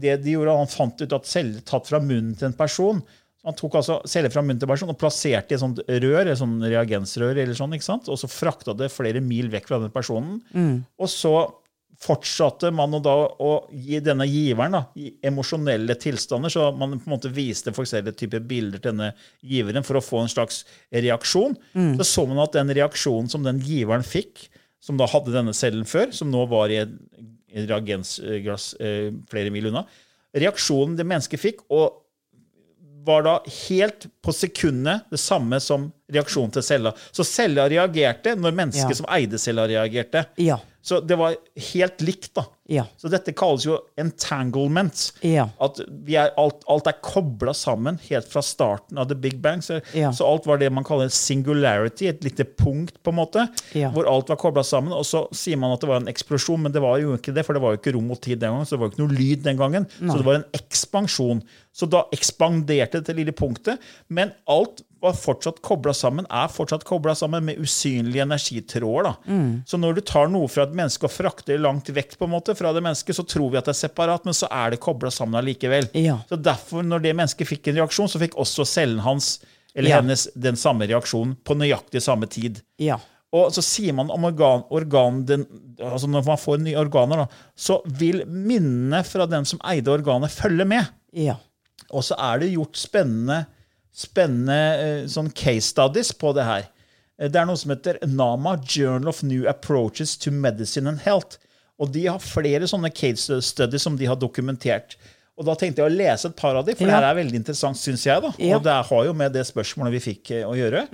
Det 0.00 0.16
de 0.24 0.34
gjorde, 0.34 0.56
Han 0.56 0.70
fant 0.72 1.02
ut 1.04 1.12
at 1.12 1.28
celler 1.28 1.60
tatt 1.68 1.90
fra 1.90 2.00
munnen 2.00 2.32
til 2.38 2.48
en 2.48 2.56
person 2.56 3.02
Han 3.44 3.56
tok 3.58 3.76
altså 3.82 3.98
celler 4.08 4.32
fra 4.32 4.40
munnen 4.40 4.60
til 4.62 4.64
en 4.64 4.72
person 4.72 4.92
og 4.94 4.98
plasserte 5.00 5.52
i 5.52 5.58
et 5.58 5.62
sånt 5.62 5.82
rør, 5.84 6.24
et 6.24 6.40
sånt 6.40 6.64
reagensrør, 6.64 7.36
eller 7.36 7.56
sånn, 7.56 7.76
og 7.76 8.18
så 8.18 8.30
frakta 8.30 8.74
det 8.76 8.88
flere 8.92 9.20
mil 9.24 9.52
vekk 9.52 9.68
fra 9.68 9.82
den 9.84 9.92
personen. 9.94 10.40
Og 10.98 11.12
så 11.12 11.34
fortsatte 11.98 12.70
man 12.70 12.94
da 13.02 13.14
å 13.42 13.52
gi 13.74 13.98
denne 14.04 14.26
giveren 14.30 14.76
da, 14.76 14.82
i 14.94 15.08
emosjonelle 15.26 15.96
tilstander, 15.98 16.52
så 16.52 16.68
man 16.70 16.94
på 17.00 17.08
en 17.10 17.14
måte 17.16 17.32
viste 17.34 17.72
forskjellige 17.74 18.14
typer 18.20 18.44
bilder 18.46 18.78
til 18.78 18.92
denne 18.92 19.10
giveren 19.42 19.86
for 19.86 19.98
å 19.98 20.04
få 20.04 20.22
en 20.22 20.30
slags 20.30 20.60
reaksjon. 20.94 21.56
Så 21.98 22.06
så 22.06 22.26
man 22.30 22.44
at 22.44 22.54
den 22.54 22.70
reaksjonen 22.78 23.30
som 23.32 23.42
den 23.46 23.58
giveren 23.64 24.06
fikk, 24.06 24.46
som 24.78 24.96
da 25.00 25.08
hadde 25.10 25.34
denne 25.34 25.56
cellen 25.58 25.88
før, 25.90 26.12
som 26.14 26.30
nå 26.30 26.46
var 26.50 26.70
i 26.70 26.82
et 26.84 26.94
et 27.48 27.64
reagensglass 27.68 28.74
eh, 28.80 29.08
flere 29.30 29.48
mil 29.48 29.70
unna, 29.70 29.84
reaksjonen 30.36 30.98
det 30.98 31.06
mennesket 31.08 31.40
fikk, 31.40 31.62
og 31.72 32.04
var 33.08 33.24
da 33.24 33.34
helt 33.46 34.04
på 34.20 34.34
sekundet 34.36 35.06
det 35.08 35.20
samme 35.22 35.56
som 35.64 35.86
reaksjonen 36.12 36.52
til 36.58 36.64
cella. 36.66 36.92
Så 37.14 37.24
cella 37.24 37.64
reagerte 37.72 38.34
når 38.36 38.56
mennesket 38.58 38.92
Ja. 38.92 38.98
som 38.98 39.08
eide 39.16 39.40
cella, 39.40 39.64
reagerte. 39.70 40.26
Ja. 40.36 40.58
Så 40.88 41.00
det 41.04 41.18
var 41.20 41.34
helt 41.72 42.00
likt, 42.04 42.30
da. 42.38 42.46
Ja. 42.68 42.82
Så 43.00 43.08
dette 43.12 43.32
kalles 43.36 43.64
jo 43.64 43.78
entanglement. 44.00 45.02
Ja. 45.24 45.46
At 45.64 45.80
vi 46.04 46.16
er, 46.20 46.30
alt, 46.40 46.62
alt 46.68 46.88
er 46.90 46.96
kobla 47.04 47.54
sammen 47.56 47.96
helt 48.08 48.28
fra 48.28 48.42
starten 48.44 49.00
av 49.00 49.08
The 49.08 49.16
Big 49.16 49.38
Bang. 49.44 49.62
Så, 49.64 49.80
Ja. 49.96 50.10
så 50.16 50.26
alt 50.28 50.46
var 50.48 50.60
det 50.60 50.68
man 50.72 50.84
kaller 50.84 51.08
singularity, 51.12 52.08
et 52.10 52.24
lite 52.24 52.44
punkt, 52.44 52.98
på 53.04 53.12
en 53.12 53.18
måte, 53.20 53.46
hvor 53.94 54.08
alt 54.10 54.28
var 54.32 54.40
kobla 54.40 54.64
sammen. 54.64 54.92
Og 54.96 55.04
så 55.08 55.26
sier 55.36 55.56
man 55.60 55.72
at 55.76 55.80
det 55.84 55.88
var 55.90 56.02
en 56.02 56.10
eksplosjon, 56.12 56.60
men 56.66 56.72
det 56.74 56.82
var 56.84 56.98
jo 57.02 57.16
ikke 57.16 57.34
det, 57.36 57.44
for 57.46 57.56
det 57.56 57.62
var 57.64 57.74
jo 57.76 57.80
ikke 57.82 57.94
rom 57.96 58.10
og 58.12 58.20
tid 58.24 58.40
den 58.40 58.52
gangen, 58.52 58.66
så 58.68 58.76
det 58.76 58.80
var 58.82 58.88
jo 58.90 58.94
ikke 58.96 59.04
noe 59.06 59.18
lyd 59.20 59.44
den 59.48 59.60
gangen. 59.60 59.88
Så 59.98 60.16
det 60.20 60.28
var 60.28 60.40
en 60.40 60.48
ekspansjon. 60.60 61.42
Så 61.72 61.86
da 61.88 62.04
ekspanderte 62.16 63.00
det 63.06 63.16
lille 63.16 63.32
punktet, 63.36 63.78
men 64.08 64.32
alt 64.50 64.82
var 65.00 65.14
fortsatt 65.14 65.60
kobla 65.62 65.92
sammen, 65.94 66.26
er 66.30 66.48
fortsatt 66.50 66.84
kobla 66.88 67.14
sammen 67.18 67.44
med 67.46 67.60
usynlige 67.62 68.24
energitråder. 68.24 69.14
Mm. 69.26 69.62
Så 69.66 69.78
når 69.78 69.98
du 69.98 70.00
tar 70.06 70.30
noe 70.32 70.48
fra 70.50 70.64
et 70.66 70.74
menneske 70.74 71.06
og 71.06 71.12
frakter 71.14 71.60
langt 71.62 71.90
vekk 71.94 72.16
på 72.18 72.26
en 72.26 72.34
måte 72.34 72.56
fra 72.58 72.72
det 72.74 72.82
mennesket, 72.82 73.16
så 73.18 73.24
tror 73.26 73.52
vi 73.52 73.60
at 73.60 73.68
det 73.68 73.76
er 73.76 73.82
separat, 73.84 74.26
men 74.26 74.34
så 74.36 74.48
er 74.50 74.74
det 74.74 74.80
kobla 74.82 75.12
sammen 75.14 75.38
allikevel. 75.40 75.86
Ja. 75.98 76.18
Så 76.30 76.40
derfor, 76.40 76.82
når 76.86 77.04
det 77.04 77.14
mennesket 77.18 77.50
fikk 77.52 77.70
en 77.70 77.78
reaksjon, 77.82 78.10
så 78.10 78.20
fikk 78.22 78.34
også 78.40 78.66
cellen 78.66 78.98
hans 79.06 79.38
eller 79.74 79.90
Ja. 79.90 80.00
hennes 80.00 80.26
den 80.34 80.56
samme 80.56 80.88
reaksjonen 80.90 81.36
på 81.44 81.54
nøyaktig 81.54 82.02
samme 82.02 82.26
tid. 82.26 82.62
Ja. 82.82 82.98
Og 83.36 83.52
så 83.52 83.62
sier 83.62 83.92
man 83.92 84.08
om 84.10 84.24
organ, 84.24 84.62
organ 84.72 85.24
den, 85.28 85.42
altså 85.78 86.08
Når 86.08 86.24
man 86.26 86.40
får 86.40 86.58
nye 86.64 86.78
organer, 86.80 87.16
da, 87.16 87.26
så 87.54 87.82
vil 87.86 88.24
minnene 88.26 89.04
fra 89.04 89.26
den 89.28 89.44
som 89.44 89.60
eide 89.68 89.92
organet, 89.92 90.32
følge 90.32 90.64
med. 90.66 90.88
Ja. 91.12 91.36
Og 91.92 92.02
så 92.02 92.16
er 92.18 92.40
det 92.40 92.54
gjort 92.54 92.76
spennende, 92.80 93.46
spennende 93.94 94.58
eh, 94.78 95.06
sånn 95.10 95.30
case 95.34 95.68
studies 95.72 96.12
på 96.14 96.32
det 96.36 96.44
her. 96.46 96.66
Eh, 97.18 97.28
Det 97.28 97.36
er 97.40 97.46
noe 97.48 97.56
som 97.58 97.70
heter 97.74 97.98
NAMA, 98.06 98.56
Journal 98.64 99.08
of 99.08 99.22
New 99.22 99.46
Approaches 99.50 100.16
to 100.18 100.30
Medicine 100.30 100.86
and 100.88 101.00
Health. 101.06 101.38
Og 101.78 101.92
de 101.94 102.06
har 102.10 102.18
flere 102.18 102.66
sånne 102.66 102.90
case 102.94 103.40
studies 103.42 103.82
som 103.86 103.96
de 103.96 104.06
har 104.10 104.16
dokumentert. 104.18 104.96
Og 105.38 105.46
da 105.46 105.54
tenkte 105.54 105.78
jeg 105.84 105.86
å 105.92 105.94
lese 105.94 106.26
et 106.26 106.34
par 106.36 106.56
av 106.58 106.64
de, 106.66 106.74
for 106.74 106.82
Ja. 106.82 106.86
det 106.90 106.94
her 106.98 107.10
er 107.14 107.18
veldig 107.22 107.36
interessant, 107.38 107.76
syns 107.78 108.02
jeg. 108.04 108.20
da. 108.22 108.32
Ja. 108.42 108.56
Og 108.56 108.64
det 108.64 108.72
har 108.88 109.04
jo 109.06 109.12
med 109.14 109.32
det 109.32 109.44
spørsmålet 109.46 109.92
vi 109.94 110.00
fikk 110.12 110.30
eh, 110.34 110.42
å 110.42 110.56
gjøre. 110.58 110.88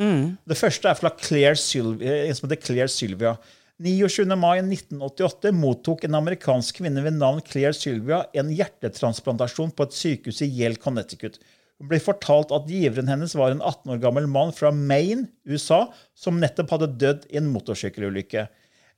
Det 0.46 0.57
første 0.61 0.90
er 0.90 0.94
fra 1.00 1.09
Claire 1.16 1.57
Sylvia, 1.57 2.26
en 2.28 2.35
som 2.35 2.48
heter 2.48 2.61
Claire 2.61 2.88
Sylvia. 2.92 3.37
29. 3.80 4.37
mai 4.38 4.61
1988 4.61 5.50
mottok 5.57 6.04
en 6.04 6.14
amerikansk 6.20 6.76
kvinne 6.83 7.02
ved 7.02 7.16
navn 7.16 7.40
Claire 7.42 7.72
Sylvia 7.74 8.20
en 8.35 8.52
hjertetransplantasjon 8.54 9.72
på 9.74 9.83
et 9.88 9.96
sykehus 9.96 10.42
i 10.44 10.50
Yale, 10.61 10.76
Connecticut. 10.76 11.38
Hun 11.80 11.88
ble 11.90 11.98
fortalt 12.02 12.52
at 12.54 12.68
giveren 12.70 13.08
hennes 13.10 13.32
var 13.34 13.50
en 13.54 13.62
18 13.64 13.90
år 13.96 14.02
gammel 14.04 14.28
mann 14.30 14.52
fra 14.54 14.70
Maine, 14.74 15.26
USA, 15.50 15.88
som 16.14 16.38
nettopp 16.40 16.70
hadde 16.76 16.92
dødd 17.00 17.24
i 17.34 17.40
en 17.40 17.48
motorsykkelulykke. 17.50 18.46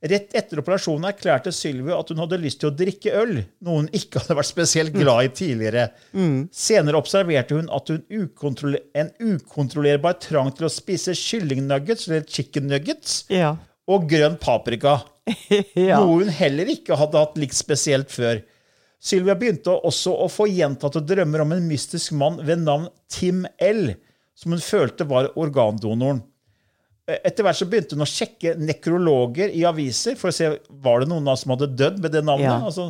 Rett 0.07 0.35
etter 0.37 0.59
operasjonen 0.61 1.07
erklærte 1.09 1.49
Sylvi 1.57 1.89
at 1.95 2.11
hun 2.13 2.19
hadde 2.21 2.37
lyst 2.37 2.59
til 2.61 2.69
å 2.69 2.75
drikke 2.77 3.15
øl, 3.17 3.31
noe 3.65 3.79
hun 3.79 3.87
ikke 3.97 4.21
hadde 4.21 4.35
vært 4.37 4.49
spesielt 4.51 4.93
glad 4.93 5.25
i 5.25 5.31
tidligere. 5.39 5.87
Senere 6.53 6.99
observerte 7.01 7.57
hun 7.57 7.71
at 7.73 7.89
hun 7.89 8.03
ukontroller 8.13 8.83
en 9.01 9.09
ukontrollerbar 9.17 10.19
trang 10.21 10.51
til 10.53 10.67
å 10.69 10.71
spise 10.71 11.15
kyllingnuggets, 11.17 12.05
eller 12.11 12.27
chicken 12.29 12.69
nuggets, 12.69 13.23
Ja. 13.33 13.55
og 13.89 14.05
grønn 14.11 14.37
paprika. 14.37 14.99
Ja. 15.75 15.97
Noe 15.99 16.21
hun 16.21 16.29
heller 16.31 16.69
ikke 16.71 16.95
hadde 17.01 17.19
hatt 17.19 17.33
likt 17.41 17.57
spesielt 17.57 18.13
før. 18.13 18.43
Sylvia 18.97 19.35
begynte 19.37 19.75
også 19.85 20.13
å 20.23 20.29
få 20.31 20.47
gjentatte 20.49 21.03
drømmer 21.05 21.43
om 21.43 21.53
en 21.53 21.67
mystisk 21.69 22.15
mann 22.17 22.39
ved 22.45 22.63
navn 22.65 22.87
Tim 23.11 23.45
L., 23.61 23.91
som 24.37 24.53
hun 24.53 24.61
følte 24.61 25.05
var 25.09 25.31
organdonoren. 25.37 26.23
Etter 27.07 27.45
hvert 27.45 27.55
så 27.55 27.65
begynte 27.69 27.95
hun 27.95 28.03
å 28.03 28.09
sjekke 28.09 28.57
nekrologer 28.59 29.53
i 29.55 29.61
aviser 29.65 30.17
for 30.19 30.29
å 30.29 30.35
se 30.35 30.49
var 30.83 31.01
det 31.01 31.07
noen 31.07 31.29
som 31.39 31.53
hadde 31.53 31.69
dødd 31.79 32.01
med 32.03 32.13
det 32.13 32.21
navnet. 32.27 32.49
Ja. 32.49 32.57
Altså, 32.67 32.89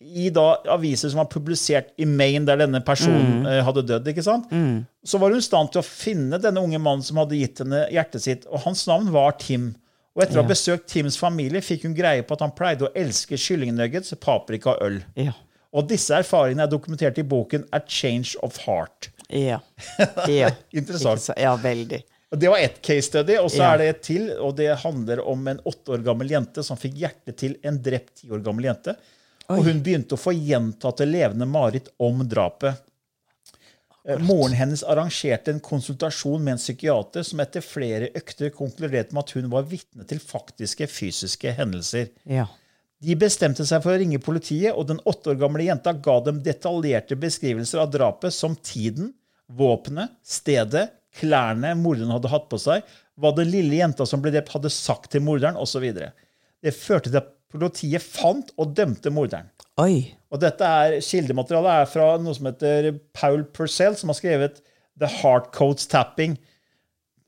I 0.00 0.30
da 0.34 0.46
aviser 0.72 1.12
som 1.12 1.20
var 1.20 1.28
publisert 1.30 1.92
i 2.00 2.06
Maine, 2.08 2.46
der 2.48 2.62
denne 2.64 2.80
personen 2.86 3.44
mm. 3.44 3.50
hadde 3.66 3.84
dødd. 3.90 4.08
ikke 4.08 4.24
sant? 4.24 4.48
Så 5.04 5.20
var 5.20 5.34
hun 5.34 5.42
i 5.42 5.44
stand 5.44 5.74
til 5.74 5.82
å 5.82 5.86
finne 5.86 6.40
denne 6.42 6.64
unge 6.64 6.80
mannen 6.80 7.04
som 7.06 7.20
hadde 7.20 7.38
gitt 7.38 7.60
henne 7.62 7.84
hjertet 7.92 8.24
sitt, 8.24 8.48
og 8.48 8.64
hans 8.64 8.86
navn 8.88 9.12
var 9.14 9.36
Tim. 9.42 9.74
Og 10.12 10.22
etter 10.22 10.38
å 10.38 10.42
ha 10.42 10.48
besøkt 10.48 10.90
Tims 10.92 11.16
familie 11.16 11.62
fikk 11.64 11.86
hun 11.86 11.94
greie 11.96 12.22
på 12.26 12.36
at 12.36 12.42
han 12.44 12.52
pleide 12.56 12.84
å 12.84 12.92
elske 12.98 13.38
kyllingnuggets, 13.40 14.12
paprika 14.20 14.74
og 14.74 14.82
øl. 14.84 14.98
Ja. 15.16 15.32
Og 15.72 15.86
disse 15.88 16.12
erfaringene 16.18 16.66
er 16.66 16.72
dokumentert 16.72 17.16
i 17.18 17.24
boken 17.24 17.64
A 17.72 17.80
Change 17.88 18.34
of 18.44 18.58
Heart. 18.66 19.08
Ja. 19.32 19.62
ja. 20.28 20.50
Interessant. 20.76 21.30
Ja, 21.40 21.54
veldig. 21.56 22.02
Det 22.36 22.48
var 22.48 22.60
ett 22.64 22.78
case 22.84 23.08
study, 23.08 23.38
og 23.40 23.50
så 23.52 23.60
Ja. 23.62 23.72
er 23.72 23.78
det 23.78 23.88
et 23.88 24.02
til. 24.02 24.30
og 24.40 24.56
Det 24.56 24.68
handler 24.84 25.20
om 25.28 25.48
en 25.48 25.60
åtte 25.64 25.96
år 25.96 26.04
gammel 26.04 26.28
jente 26.32 26.64
som 26.64 26.76
fikk 26.76 26.94
hjertet 27.00 27.36
til 27.36 27.56
en 27.64 27.80
drept 27.82 28.14
ti 28.20 28.28
år 28.28 28.44
gammel 28.44 28.68
jente. 28.68 28.96
Og 29.52 29.64
hun 29.64 29.82
begynte 29.84 30.16
å 30.16 30.20
få 30.20 30.32
gjentatte 30.32 31.04
levende 31.08 31.48
mareritt 31.48 31.88
om 32.00 32.22
drapet. 32.28 32.80
Eh, 34.08 34.18
Moren 34.18 34.56
hennes 34.58 34.82
arrangerte 34.82 35.52
en 35.52 35.60
konsultasjon 35.62 36.42
med 36.42 36.56
en 36.56 36.62
psykiater 36.62 37.26
som 37.26 37.42
etter 37.42 37.62
flere 37.62 38.10
økter 38.18 38.50
konkluderte 38.54 39.14
med 39.14 39.22
at 39.22 39.34
hun 39.36 39.50
var 39.52 39.68
vitne 39.70 40.06
til 40.10 40.22
faktiske 40.22 40.88
fysiske 40.90 41.54
hendelser. 41.58 42.10
Ja. 42.26 42.48
De 43.02 43.14
bestemte 43.18 43.66
seg 43.66 43.82
for 43.82 43.94
å 43.94 43.98
ringe 43.98 44.22
politiet, 44.22 44.74
og 44.74 44.86
den 44.90 45.00
åtte 45.10 45.32
år 45.32 45.38
gamle 45.40 45.66
jenta 45.66 45.94
ga 45.94 46.20
dem 46.22 46.42
detaljerte 46.42 47.18
beskrivelser 47.18 47.82
av 47.82 47.90
drapet 47.94 48.34
som 48.34 48.54
tiden, 48.54 49.10
våpenet, 49.50 50.12
stedet, 50.22 50.88
klærne 51.18 51.74
morderen 51.76 52.14
hadde 52.14 52.30
hatt 52.32 52.46
på 52.50 52.60
seg, 52.62 52.86
hva 53.20 53.32
den 53.36 53.50
lille 53.52 53.80
jenta 53.80 54.06
som 54.08 54.22
ble 54.22 54.32
drept, 54.32 54.54
hadde 54.54 54.70
sagt 54.72 55.10
til 55.12 55.24
morderen, 55.26 55.58
osv. 55.60 55.84
Det 56.62 56.74
førte 56.76 57.10
til 57.10 57.20
at 57.20 57.34
politiet 57.52 58.02
fant 58.02 58.52
og 58.58 58.72
dømte 58.76 59.10
morderen. 59.14 59.48
Oi. 59.80 60.14
Og 60.32 60.40
dette 60.40 60.64
er, 60.64 60.98
Kildematerialet 61.04 61.72
er 61.82 61.90
fra 61.92 62.06
noe 62.20 62.34
som 62.36 62.48
heter 62.48 62.90
Paul 63.16 63.44
Purcell, 63.56 63.96
som 63.96 64.08
har 64.12 64.18
skrevet 64.18 64.60
The 65.00 65.08
Heart 65.22 65.50
Codes 65.56 65.86
Tapping 65.88 66.38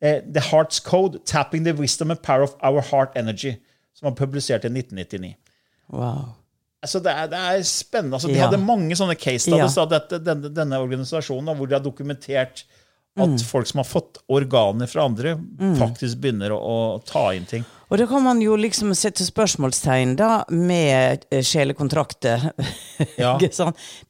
eh, 0.03 0.21
The 0.25 0.43
Heart's 0.51 0.81
Code 0.85 1.21
Tapping 1.25 1.65
the 1.65 1.73
Wisdom 1.77 2.11
and 2.13 2.21
Power 2.23 2.43
of 2.49 2.57
Our 2.63 2.83
Heart 2.91 3.17
Energy, 3.17 3.55
som 3.97 4.11
var 4.11 4.17
publisert 4.19 4.65
i 4.65 4.73
1999. 4.73 5.35
Wow. 5.93 6.35
Altså, 6.85 7.01
det, 7.01 7.13
er, 7.17 7.27
det 7.33 7.39
er 7.41 7.63
spennende. 7.65 8.15
Altså, 8.19 8.29
de 8.29 8.35
Ja. 8.37 8.47
hadde 8.51 8.61
mange 8.61 8.97
sånne 8.97 9.15
case 9.17 9.47
studies 9.49 9.77
Ja. 9.77 9.83
av 9.87 9.91
dette, 9.95 10.19
denne, 10.21 10.51
denne 10.53 10.81
organisasjonen, 10.85 11.57
hvor 11.57 11.67
de 11.67 11.75
har 11.79 11.85
dokumentert 11.85 12.65
at 13.17 13.29
Mm. 13.31 13.39
folk 13.47 13.67
som 13.71 13.79
har 13.79 13.85
fått 13.87 14.19
organer 14.29 14.87
fra 14.91 15.05
andre, 15.07 15.37
faktisk 15.79 16.19
begynner 16.19 16.51
å, 16.51 16.59
å 16.59 17.03
ta 17.07 17.29
inn 17.35 17.45
ting. 17.47 17.65
Og 17.93 17.99
da 18.01 18.07
kan 18.11 18.23
man 18.25 18.41
jo 18.43 18.57
liksom 18.59 18.91
sette 18.97 19.23
spørsmålstegn 19.23 20.17
da 20.19 20.45
med 20.51 21.27
eh, 21.31 21.43
sjelekontrakter. 21.47 22.49
Ja. 23.19 23.37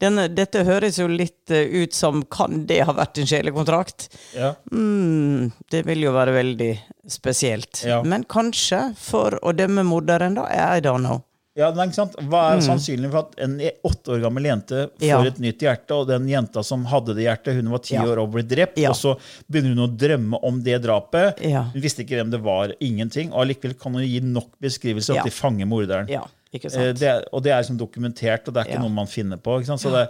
Denne, 0.01 0.27
dette 0.29 0.62
høres 0.64 0.99
jo 1.01 1.07
litt 1.09 1.51
eh, 1.53 1.69
ut 1.83 1.93
som 1.97 2.23
kan 2.33 2.64
det 2.69 2.83
ha 2.85 2.93
vært 2.97 3.19
en 3.21 3.29
sjelekontrakt? 3.29 4.09
Ja. 4.37 4.55
Mm, 4.73 5.51
det 5.73 5.83
vil 5.88 6.05
jo 6.07 6.12
være 6.17 6.33
veldig 6.37 6.71
spesielt. 7.11 7.83
Ja. 7.85 8.03
Men 8.05 8.25
kanskje 8.25 8.95
for 9.01 9.37
å 9.43 9.53
dømme 9.57 9.85
morderen, 9.88 10.37
da? 10.37 10.49
I 10.49 10.81
don't 10.85 11.05
know. 11.05 11.23
Ja, 11.57 11.69
men 11.71 11.87
ikke 11.88 11.95
sant? 12.01 12.17
Hva 12.19 12.40
er 12.57 12.62
sannsynlig 12.67 13.12
for 13.12 13.29
at 13.29 13.37
en 13.45 13.53
åtte 13.87 14.11
år 14.17 14.23
gammel 14.25 14.49
jente 14.49 14.88
får 14.90 14.99
Mm. 14.99 15.07
Ja. 15.07 15.21
et 15.25 15.38
nytt 15.38 15.61
hjerte, 15.62 15.95
og 15.95 16.09
den 16.09 16.27
jenta 16.27 16.64
som 16.67 16.85
hadde 16.90 17.14
det 17.14 17.23
hjertet, 17.29 17.55
hun 17.55 17.71
var 17.71 17.79
ti 17.79 17.95
Ja. 17.95 18.03
år 18.03 18.19
og 18.25 18.33
ble 18.33 18.43
drept, 18.43 18.77
Ja. 18.79 18.90
og 18.90 18.97
så 18.97 19.17
begynner 19.49 19.75
hun 19.77 19.87
å 19.88 19.97
drømme 19.97 20.40
om 20.43 20.61
det 20.62 20.83
drapet. 20.83 21.38
Hun 21.40 21.81
visste 21.81 22.03
ikke 22.03 22.19
hvem 22.19 22.31
det 22.33 22.40
var, 22.43 22.73
ingenting, 22.81 23.31
og 23.33 23.47
allikevel 23.47 23.79
kan 23.79 23.93
hun 23.95 24.03
gi 24.03 24.19
nok 24.21 24.51
beskrivelse 24.61 25.14
Ja. 25.14 25.21
at 25.21 25.27
de 25.27 25.31
fanger 25.31 25.67
morderen. 25.67 26.09
Ja, 26.09 26.25
ikke 26.53 26.67
Eh? 26.75 26.93
Det, 26.93 27.25
og 27.33 27.43
det 27.45 27.53
er 27.53 27.62
liksom 27.62 27.79
dokumentert, 27.79 28.49
og 28.49 28.55
det 28.55 28.67
er 28.67 28.71
ikke 28.73 28.81
noe 28.81 28.90
man 28.90 29.07
finner 29.07 29.37
på. 29.37 29.62
Så 29.64 29.90
det, 29.93 30.09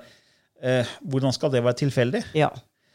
eh, 0.62 0.84
hvordan 1.06 1.32
skal 1.34 1.50
det 1.50 1.62
være 1.62 1.74
tilfeldig? 1.76 2.24
Ja. 2.34 2.48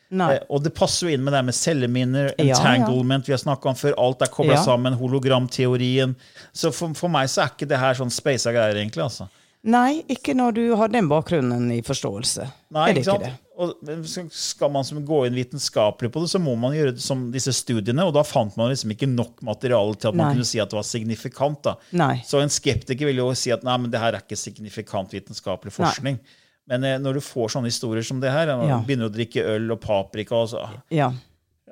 Nei. 0.10 0.30
Eh, 0.36 0.46
og 0.50 0.64
det 0.66 0.72
passer 0.78 1.08
jo 1.08 1.14
inn 1.14 1.26
med 1.26 1.36
det 1.36 1.44
med 1.46 1.58
celleminner, 1.58 2.32
entanglement, 2.42 3.28
vi 3.28 3.36
har 3.36 3.42
snakka 3.42 3.74
om 3.74 3.78
før. 3.78 3.98
Alt 4.02 4.24
er 4.26 4.32
kobla 4.34 4.58
sammen, 4.64 4.98
hologramteorien. 4.98 6.16
Så 6.54 6.74
for, 6.74 6.96
for 6.98 7.14
meg 7.14 7.30
så 7.30 7.46
er 7.46 7.54
ikke 7.54 7.70
det 7.70 7.82
her 7.82 8.00
sånn 8.00 8.14
speisa 8.14 8.54
greier, 8.56 8.80
egentlig. 8.82 9.06
altså. 9.06 9.30
Nei, 9.70 10.06
ikke 10.08 10.34
når 10.40 10.56
du 10.56 10.64
har 10.80 10.92
den 10.92 11.10
bakgrunnen 11.12 11.68
i 11.76 11.82
forståelse. 11.84 12.46
Nei, 12.72 12.84
er 12.90 12.96
det 12.96 13.04
ikke 13.04 13.12
sant? 13.12 13.28
det? 13.28 13.36
Og 13.60 14.32
skal 14.32 14.72
man 14.72 14.88
gå 15.04 15.18
inn 15.28 15.36
vitenskapelig 15.36 16.08
på 16.14 16.22
det, 16.24 16.30
så 16.32 16.40
må 16.40 16.54
man 16.56 16.72
gjøre 16.78 16.94
det 16.96 17.04
som 17.04 17.26
disse 17.34 17.52
studiene, 17.58 18.06
og 18.08 18.14
da 18.16 18.24
fant 18.24 18.56
man 18.56 18.72
liksom 18.72 18.94
ikke 18.96 19.10
nok 19.12 19.44
materiale 19.44 19.98
til 20.00 20.14
at 20.14 20.16
man 20.16 20.32
kunne 20.32 20.48
si 20.48 20.62
at 20.64 20.72
det 20.72 20.80
var 20.80 20.88
signifikant. 20.88 21.60
da. 21.68 21.76
Nei. 22.00 22.14
Så 22.24 22.40
en 22.40 22.54
skeptiker 22.54 23.12
vil 23.12 23.20
jo 23.20 23.28
si 23.36 23.52
at 23.52 23.66
nei, 23.68 23.76
men 23.84 23.92
det 23.92 24.00
her 24.00 24.16
er 24.16 24.24
ikke 24.24 24.40
signifikant 24.40 25.12
vitenskapelig 25.12 25.76
forskning. 25.76 26.22
Men 26.70 26.84
eh, 26.86 26.98
når 27.02 27.18
du 27.18 27.22
får 27.26 27.56
sånne 27.56 27.72
historier 27.72 28.06
som 28.06 28.20
det 28.22 28.32
her, 28.32 28.52
og 28.56 28.68
Ja. 28.68 28.80
begynner 28.86 29.10
å 29.10 29.14
drikke 29.14 29.42
øl 29.56 29.72
og 29.74 29.80
paprika 29.82 30.36
og 30.38 30.50
så, 30.52 30.66
Ja. 30.94 31.12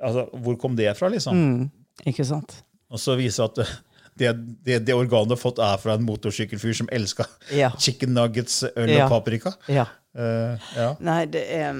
altså, 0.02 0.28
Hvor 0.34 0.58
kom 0.58 0.74
det 0.76 0.96
fra, 0.98 1.08
liksom? 1.08 1.34
Mm, 1.38 1.70
ikke 2.06 2.24
sant? 2.26 2.62
Og 2.90 2.98
så 2.98 3.14
viser 3.16 3.44
at 3.44 3.54
det, 4.18 4.32
det, 4.64 4.78
det 4.86 4.94
organet 4.96 5.28
du 5.30 5.34
har 5.36 5.42
fått, 5.42 5.58
er 5.62 5.76
fra 5.78 5.94
en 5.94 6.04
motorsykkelfyr 6.06 6.74
som 6.74 6.88
elska 6.90 7.26
Ja. 7.54 7.70
chicken 7.78 8.14
nuggets, 8.14 8.64
øl 8.76 8.90
Ja. 8.90 9.04
og 9.06 9.10
paprika. 9.10 9.54
Ja. 9.68 9.86
Eh, 10.16 10.58
ja. 10.76 10.96
Nei, 11.00 11.26
det 11.26 11.44
er, 11.52 11.74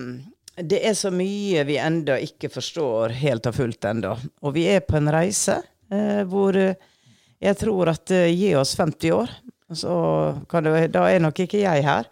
det 0.62 0.81
er 0.87 0.94
så 0.94 1.11
mye 1.11 1.64
vi 1.66 1.78
enda 1.78 2.18
ikke 2.22 2.50
forstår 2.52 3.11
helt 3.18 3.46
og 3.46 3.54
fullt 3.54 3.81
ennå. 3.90 4.16
Og 4.42 4.54
vi 4.54 4.66
er 4.68 4.81
på 4.81 4.96
en 5.00 5.09
reise 5.11 5.57
uh, 5.90 6.22
hvor 6.28 6.54
eh, 6.57 6.74
jeg 7.40 7.57
tror 7.59 7.88
at 7.88 8.11
uh, 8.11 8.26
gi 8.28 8.54
oss 8.54 8.76
50 8.76 9.11
år, 9.16 9.28
så 9.74 10.46
kan 10.48 10.64
det, 10.64 10.92
da 10.92 11.07
er 11.09 11.18
nok 11.20 11.35
ikke 11.40 11.61
jeg 11.62 11.83
her. 11.87 12.07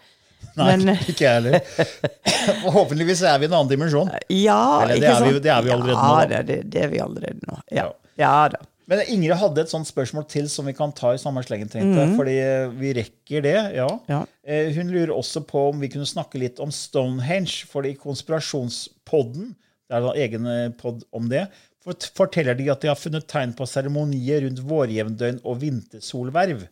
Nei, 0.56 0.76
Men- 0.76 0.96
ikke 0.96 1.24
jeg 1.26 1.42
heller. 1.42 1.60
Forhåpentligvis 2.62 3.22
er 3.26 3.38
vi 3.42 3.46
i 3.46 3.50
en 3.50 3.56
annen 3.58 3.70
dimensjon. 3.72 4.08
Ja, 4.32 4.82
Eller 4.84 4.94
det 5.00 5.10
er 5.10 5.24
vi- 5.26 5.40
det 5.40 5.52
er 5.52 5.62
vi 5.66 5.70
allerede 5.74 5.96
ja, 5.98 6.14
nå. 6.14 6.30
Ja, 6.30 6.42
det, 6.42 6.58
det 6.70 6.82
er 6.84 6.88
vi 6.94 6.98
allerede 7.04 7.40
nå. 7.46 7.58
Ja, 7.72 7.90
Ja. 8.18 8.48
da. 8.48 8.58
Men 8.88 9.00
Ingrid 9.10 9.34
hadde 9.40 9.58
et 9.64 9.68
sånt 9.72 9.88
spørsmål 9.88 10.28
til 10.30 10.46
som 10.48 10.64
vi 10.66 10.72
kan 10.72 10.92
ta 10.94 11.10
i 11.12 11.18
samme 11.18 11.42
slengen. 11.42 11.68
jeg, 11.74 12.16
Fordi 12.16 12.36
eh, 12.38 12.68
vi 12.70 12.92
rekker 12.94 13.42
det, 13.42 13.74
ja. 13.74 13.88
Ja. 14.08 14.20
Eh, 14.46 14.72
Hun 14.76 14.92
lurer 14.94 15.10
også 15.10 15.42
på 15.44 15.70
om 15.72 15.80
vi 15.80 15.88
kunne 15.88 16.06
snakke 16.06 16.38
litt 16.38 16.60
om 16.60 16.70
Stonehenge. 16.70 17.64
For 17.66 17.82
i 17.84 17.94
Konspirasjonspodden, 17.94 19.54
det 19.88 19.96
er 19.96 20.06
en 20.06 20.16
egen 20.46 20.72
pod 20.78 21.02
om 21.12 21.28
det, 21.28 21.48
forteller 22.14 22.54
de 22.58 22.68
at 22.70 22.80
de 22.80 22.88
har 22.88 22.96
funnet 22.98 23.26
tegn 23.30 23.52
på 23.54 23.66
seremonier 23.66 24.42
rundt 24.46 24.62
vårjevndøgn 24.66 25.40
og 25.44 25.60
vintersolverv. 25.60 26.68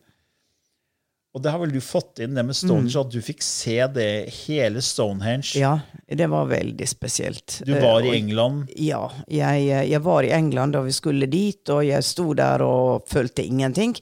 Og 1.35 1.41
det 1.43 1.51
har 1.51 1.59
vel 1.59 1.73
du 1.75 1.81
fått 1.83 2.21
inn, 2.23 2.37
det 2.37 2.45
med 2.47 2.55
Stonehenge, 2.55 3.01
at 3.01 3.11
du 3.11 3.19
fikk 3.19 3.41
se 3.43 3.75
det 3.91 4.11
hele 4.45 4.79
Stonehenge. 4.79 5.51
Mm. 5.57 5.59
ja, 5.59 5.73
det 6.07 6.27
var 6.31 6.45
veldig 6.47 6.87
spesielt. 6.87 7.57
Du 7.67 7.73
var 7.73 8.05
Eh, 8.05 8.07
i 8.07 8.17
England. 8.17 8.69
Ja, 8.79 9.11
jeg, 9.27 9.65
jeg 9.67 9.99
var 10.05 10.23
i 10.23 10.31
England 10.31 10.77
da 10.77 10.85
vi 10.85 10.95
skulle 10.95 11.27
dit, 11.27 11.67
og 11.69 11.83
jeg 11.83 12.07
sto 12.07 12.29
der 12.39 12.63
og 12.63 13.03
følte 13.11 13.43
ingenting. 13.43 13.97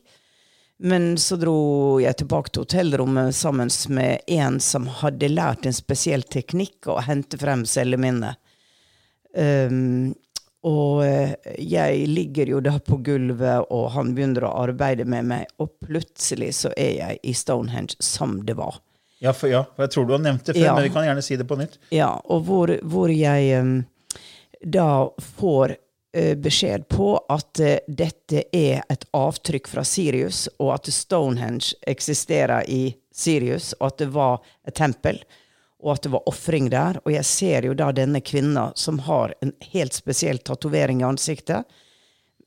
Men 0.78 1.18
så 1.18 1.40
dro 1.42 1.58
jeg 2.04 2.20
tilbake 2.22 2.54
til 2.54 2.68
hotellrommet 2.68 3.34
sammen 3.34 3.72
med 3.90 4.22
en 4.28 4.60
som 4.62 4.86
hadde 5.02 5.32
lært 5.34 5.66
en 5.66 5.74
spesiell 5.74 6.22
teknikk 6.28 6.86
å 6.92 7.00
hente 7.02 7.40
frem 7.42 7.66
celleminnet. 7.66 8.38
Um, 9.34 10.14
og 10.64 11.04
eh, 11.06 11.34
jeg 11.60 12.08
ligger 12.08 12.54
jo 12.54 12.60
da 12.64 12.78
på 12.80 12.98
gulvet, 13.04 13.66
og 13.70 13.90
han 13.98 14.14
begynner 14.16 14.46
å 14.48 14.54
arbeide 14.64 15.06
med 15.06 15.28
meg, 15.28 15.46
og 15.60 15.74
plutselig 15.84 16.54
så 16.62 16.72
er 16.80 16.94
jeg 16.98 17.20
i 17.24 17.34
Stonehenge 17.36 17.98
som 18.04 18.40
det 18.48 18.56
var. 18.60 18.80
Ja, 19.24 19.32
for, 19.36 19.48
ja, 19.52 19.62
for 19.76 19.86
jeg 19.86 19.94
tror 19.94 20.08
du 20.08 20.14
har 20.18 20.24
nevnt 20.24 20.46
det 20.46 20.56
før, 20.58 20.64
Ja. 20.66 20.74
men 20.76 20.84
vi 20.84 20.94
kan 20.96 21.06
gjerne 21.08 21.22
si 21.24 21.36
det 21.40 21.48
på 21.48 21.56
nytt. 21.60 21.78
Ja, 21.96 22.14
og 22.26 22.44
hvor, 22.48 22.72
hvor 22.84 23.12
jeg 23.12 23.60
um, 23.62 23.86
da 24.64 24.88
får 25.38 25.76
eh, 26.16 26.34
beskjed 26.40 26.88
på 26.92 27.14
at 27.32 27.60
eh, 27.64 27.78
dette 27.88 28.44
er 28.56 28.84
et 28.92 29.06
avtrykk 29.16 29.68
fra 29.72 29.84
Sirius, 29.88 30.46
og 30.60 30.74
at 30.76 30.92
Stonehenge 30.92 31.74
eksisterer 31.88 32.68
i 32.72 32.96
Sirius, 33.16 33.74
og 33.80 33.92
at 33.94 34.04
det 34.04 34.12
var 34.16 34.40
et 34.68 34.76
tempel, 34.76 35.20
og 35.84 35.94
at 35.94 36.06
det 36.06 36.14
var 36.14 36.30
ofring 36.30 36.70
der. 36.72 37.00
Og 37.04 37.12
jeg 37.14 37.28
ser 37.28 37.68
jo 37.68 37.76
da 37.78 37.92
denne 37.96 38.22
kvinna 38.24 38.70
som 38.80 39.02
har 39.08 39.36
en 39.44 39.52
helt 39.74 39.94
spesiell 39.94 40.40
tatovering 40.40 41.04
i 41.04 41.08
ansiktet. 41.08 41.68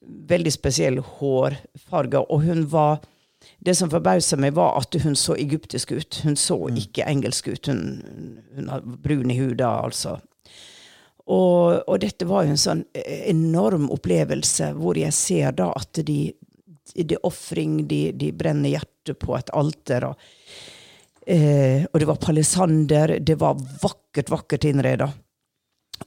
Veldig 0.01 0.53
spesiell 0.55 1.03
hårfarge, 1.18 2.25
og 2.25 2.46
hun 2.46 2.64
var 2.72 3.05
det 3.59 3.75
som 3.79 3.90
forbausa 3.90 4.38
meg, 4.40 4.55
var 4.57 4.79
at 4.81 4.96
hun 5.03 5.16
så 5.18 5.37
egyptisk 5.38 5.92
ut. 5.92 6.20
Hun 6.25 6.37
så 6.40 6.57
ikke 6.72 7.07
engelsk 7.07 7.49
ut. 7.53 7.68
Hun, 7.68 8.40
hun 8.57 8.72
har 8.72 8.83
brun 8.83 9.31
i 9.31 9.38
huda, 9.38 9.68
altså. 9.85 10.16
Og, 11.27 11.83
og 11.90 12.01
dette 12.03 12.27
var 12.29 12.46
jo 12.46 12.55
en 12.55 12.61
sånn 12.61 12.85
enorm 13.05 13.88
opplevelse, 13.94 14.70
hvor 14.79 14.99
jeg 14.99 15.14
ser 15.14 15.57
da 15.59 15.72
at 15.75 15.99
de 16.07 16.20
er 16.94 17.16
ofring, 17.27 17.81
de, 17.90 18.12
de 18.14 18.31
brenner 18.31 18.77
hjertet 18.77 19.18
på 19.18 19.35
et 19.35 19.51
alter. 19.51 20.07
Og, 20.12 20.29
eh, 21.26 21.84
og 21.92 22.00
det 22.00 22.08
var 22.08 22.18
palisander. 22.22 23.18
Det 23.20 23.36
var 23.40 23.58
vakkert, 23.82 24.30
vakkert 24.30 24.66
innreda. 24.70 25.10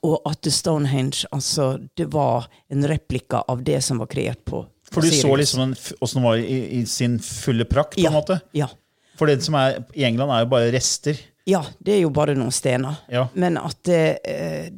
Og 0.06 0.22
at 0.30 0.46
Stonehenge, 0.54 1.26
altså, 1.34 1.80
det 1.98 2.12
var 2.14 2.48
en 2.70 2.86
replika 2.88 3.44
av 3.48 3.64
det 3.66 3.82
som 3.82 4.02
var 4.02 4.10
kreert 4.12 4.44
på 4.46 4.62
For 4.92 5.02
du 5.02 5.10
så 5.10 5.32
liksom 5.36 5.74
åssen 5.74 6.20
den 6.20 6.28
var 6.28 6.38
i, 6.38 6.60
i 6.80 6.84
sin 6.86 7.18
fulle 7.20 7.66
prakt, 7.66 7.98
på 7.98 8.04
ja, 8.04 8.12
en 8.12 8.20
måte? 8.20 8.40
Ja. 8.54 8.70
For 9.18 9.28
det 9.28 9.42
som 9.44 9.58
er 9.60 9.82
i 9.98 10.06
England, 10.08 10.32
er 10.32 10.46
jo 10.46 10.52
bare 10.54 10.70
rester. 10.74 11.18
Ja, 11.50 11.64
det 11.80 11.98
er 11.98 12.04
jo 12.06 12.14
bare 12.14 12.38
noen 12.38 12.54
stener. 12.54 13.02
Ja. 13.12 13.26
Men 13.34 13.58
at 13.60 13.82
det, 13.90 14.04
eh, 14.30 14.70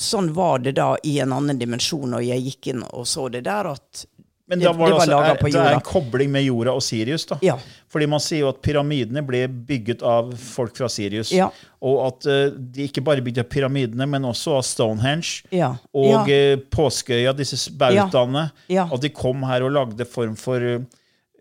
sånn 0.00 0.32
var 0.34 0.64
det 0.64 0.74
da 0.80 0.94
i 1.04 1.18
en 1.20 1.34
annen 1.36 1.60
dimensjon, 1.60 2.16
og 2.16 2.24
jeg 2.24 2.42
gikk 2.48 2.72
inn 2.72 2.82
og 2.88 3.06
så 3.08 3.28
det 3.32 3.44
der, 3.46 3.70
at 3.76 4.04
Men 4.50 4.58
det, 4.58 4.66
da 4.66 4.72
var 4.74 4.90
det 4.90 4.94
det, 5.06 5.14
var 5.14 5.28
altså, 5.30 5.46
er, 5.46 5.52
det 5.54 5.60
er 5.62 5.76
en 5.76 5.84
kobling 5.86 6.30
med 6.34 6.42
jorda 6.42 6.72
og 6.74 6.82
Sirius. 6.82 7.22
da. 7.30 7.36
Ja. 7.46 7.54
Fordi 7.90 8.06
man 8.10 8.22
sier 8.22 8.42
jo 8.42 8.48
at 8.50 8.58
pyramidene 8.66 9.22
ble 9.22 9.44
bygget 9.46 10.02
av 10.02 10.32
folk 10.34 10.74
fra 10.74 10.88
Sirius. 10.90 11.30
Ja. 11.30 11.46
Og 11.86 12.00
at 12.08 12.26
uh, 12.26 12.48
de 12.50 12.88
ikke 12.90 13.04
bare 13.06 13.22
bygde 13.22 13.46
pyramidene, 13.46 14.08
men 14.10 14.26
også 14.26 14.56
av 14.58 14.64
Stonehenge. 14.66 15.46
Ja. 15.54 15.76
Og 15.94 16.26
eh, 16.34 16.56
påskeøya, 16.58 17.36
disse 17.38 17.70
bautaene. 17.78 18.48
At 18.74 18.98
de 19.06 19.12
kom 19.14 19.46
her 19.46 19.68
og 19.68 19.76
lagde 19.78 20.08
form 20.10 20.34
for 20.38 20.66
eh, 20.66 20.82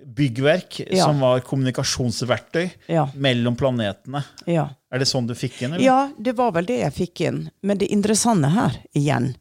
byggverk 0.06 0.84
som 0.93 1.26
var 1.26 1.41
kommunikasjonsverktøy 1.50 2.69
mellom 3.17 3.58
planetene. 3.58 4.22
Ja. 4.45 4.69
Er 4.93 5.02
det 5.02 5.10
sånn 5.10 5.28
du 5.30 5.34
fikk 5.38 5.63
inn? 5.63 5.74
eller? 5.74 5.86
ja, 5.86 6.00
det 6.17 6.38
var 6.38 6.54
vel 6.56 6.69
det 6.69 6.84
jeg 6.84 6.98
fikk 7.02 7.26
inn. 7.26 7.43
Men 7.65 7.82
det 7.82 7.89
interessante 7.93 8.54
her, 8.54 8.80
igjen, 8.93 9.34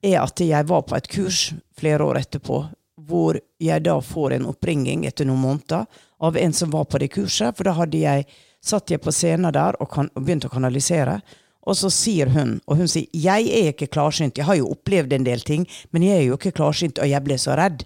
er 0.00 0.22
at 0.24 0.40
jeg 0.40 0.68
var 0.72 0.88
på 0.88 0.96
et 0.96 1.08
kurs 1.12 1.50
flere 1.76 2.04
år 2.04 2.24
etterpå, 2.24 2.64
hvor 3.10 3.38
jeg 3.60 3.84
da 3.84 3.98
får 4.04 4.36
en 4.36 4.48
oppringing 4.52 5.04
etter 5.08 5.28
noen 5.28 5.42
måneder 5.42 6.00
av 6.20 6.36
en 6.38 6.54
som 6.56 6.72
var 6.72 6.86
på 6.88 7.00
det 7.02 7.10
kurset, 7.14 7.56
for 7.56 7.66
da 7.68 7.74
hadde 7.76 8.00
jeg, 8.00 8.26
satt 8.62 8.92
jeg 8.92 9.00
på 9.02 9.12
scenen 9.14 9.52
der 9.56 9.78
og, 9.80 9.88
kan, 9.92 10.10
og 10.14 10.24
begynte 10.26 10.50
å 10.50 10.52
kanalisere. 10.52 11.20
Og 11.68 11.76
så 11.76 11.90
sier 11.92 12.30
hun, 12.32 12.58
og 12.66 12.80
hun 12.80 12.88
sier, 12.88 13.08
jeg 13.12 13.48
er 13.52 13.72
ikke 13.72 13.90
klarsynt, 13.92 14.38
jeg 14.40 14.48
har 14.48 14.58
jo 14.58 14.70
opplevd 14.72 15.12
en 15.16 15.26
del 15.26 15.42
ting, 15.44 15.66
men 15.92 16.04
jeg 16.04 16.18
er 16.18 16.26
jo 16.28 16.38
ikke 16.38 16.54
klarsynt, 16.56 17.00
og 17.00 17.08
jeg 17.08 17.24
ble 17.24 17.36
så 17.40 17.56
redd. 17.60 17.84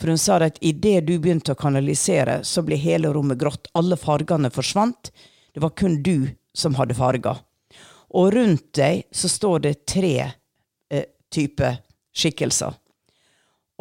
For 0.00 0.12
hun 0.12 0.20
sa 0.20 0.38
at 0.44 0.60
idet 0.64 1.04
du 1.08 1.14
begynte 1.18 1.54
å 1.54 1.58
kanalisere, 1.58 2.40
så 2.44 2.64
ble 2.64 2.78
hele 2.80 3.12
rommet 3.12 3.40
grått. 3.40 3.70
Alle 3.78 3.98
fargene 4.00 4.50
forsvant. 4.52 5.12
Det 5.52 5.62
var 5.64 5.74
kun 5.76 6.00
du 6.04 6.32
som 6.56 6.76
hadde 6.78 6.96
farger. 6.96 7.40
Og 8.12 8.32
rundt 8.34 8.72
deg 8.76 9.06
så 9.14 9.30
står 9.30 9.64
det 9.66 9.74
tre 9.88 10.16
eh, 10.20 11.06
typer 11.32 11.80
skikkelser. 12.12 12.76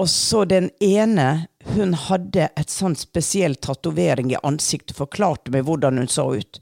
Og 0.02 0.10
så 0.10 0.42
den 0.50 0.72
ene, 0.82 1.28
hun 1.76 1.94
hadde 2.08 2.48
et 2.58 2.74
sånn 2.74 2.96
spesiell 2.98 3.54
tatovering 3.62 4.32
i 4.34 4.40
ansiktet, 4.42 4.96
forklarte 4.98 5.54
meg 5.54 5.68
hvordan 5.68 6.02
hun 6.02 6.10
så 6.10 6.26
ut. 6.40 6.62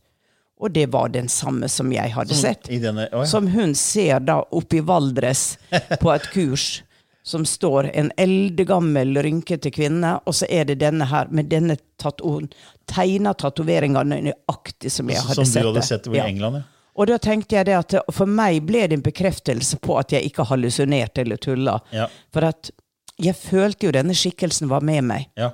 Og 0.59 0.73
det 0.75 0.89
var 0.91 1.13
den 1.13 1.29
samme 1.31 1.69
som 1.71 1.91
jeg 1.95 2.11
hadde 2.11 2.35
sett. 2.35 2.67
I 2.67 2.81
denne, 2.83 3.05
å, 3.15 3.21
ja. 3.23 3.29
Som 3.31 3.47
hun 3.53 3.71
ser 3.79 4.19
da 4.27 4.41
oppe 4.43 4.81
i 4.81 4.83
Valdres 4.83 5.53
på 6.01 6.11
et 6.11 6.27
kurs, 6.35 6.81
som 7.23 7.45
står 7.47 7.87
en 7.93 8.09
eldgammel, 8.19 9.15
rynkete 9.23 9.71
kvinne, 9.71 10.17
og 10.27 10.35
så 10.35 10.49
er 10.51 10.67
det 10.67 10.81
denne 10.83 11.07
her 11.07 11.31
med 11.31 11.47
denne 11.51 11.77
tato 12.01 12.41
tegna 12.89 13.31
tatoveringa 13.37 14.03
nøyaktig 14.09 14.91
som 14.91 15.11
jeg 15.13 15.21
hadde 15.21 15.45
som 15.45 15.47
sett 15.47 15.63
du 15.63 15.71
hadde 15.71 15.85
sett 15.85 16.11
i 16.11 16.17
Ja. 16.17 16.27
England, 16.27 16.59
ja. 16.59 16.67
Og 16.99 17.07
da 17.07 17.15
tenkte 17.23 17.55
jeg 17.55 17.69
det 17.69 17.75
at 17.77 17.93
for 18.11 18.27
meg 18.27 18.59
ble 18.67 18.81
det 18.89 18.97
en 18.97 19.03
bekreftelse 19.05 19.77
på 19.79 19.95
at 20.01 20.11
jeg 20.11 20.27
ikke 20.27 20.43
hallusinerte 20.49 21.23
eller 21.23 21.39
tulla. 21.39 21.77
Ja. 21.95 22.09
For 22.35 22.43
at 22.49 22.73
jeg 23.19 23.35
følte 23.35 23.87
jo 23.89 23.91
denne 23.95 24.15
skikkelsen 24.17 24.69
var 24.71 24.81
med 24.85 25.03
meg. 25.03 25.29
ja. 25.37 25.51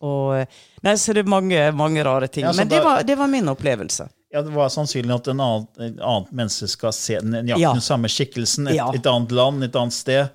Og, 0.00 0.44
nei, 0.86 0.92
så 0.94 1.10
det 1.10 1.24
er 1.24 1.30
mange, 1.32 1.58
mange 1.74 2.04
rare 2.06 2.28
ting. 2.30 2.44
Ja, 2.46 2.52
Men 2.54 2.68
det 2.70 2.76
da- 2.78 2.84
var, 2.84 3.00
det 3.02 3.16
var 3.18 3.26
min 3.26 3.48
opplevelse. 3.50 4.04
Ja, 4.30 4.42
Det 4.42 4.52
var 4.54 4.68
sannsynlig 4.70 5.10
at 5.14 5.26
en 5.32 5.40
annen, 5.40 5.64
et 5.82 5.98
annet 5.98 6.30
menneske 6.30 6.68
skal 6.70 6.92
se 6.92 7.16
den 7.18 7.48
Ja. 7.48 7.72
den 7.72 7.80
samme 7.82 8.06
skikkelsen. 8.06 8.68
Et, 8.68 8.78
et 8.94 9.06
annet 9.10 9.32
land, 9.34 9.64
et 9.64 9.74
annet 9.74 9.92
sted. 9.96 10.28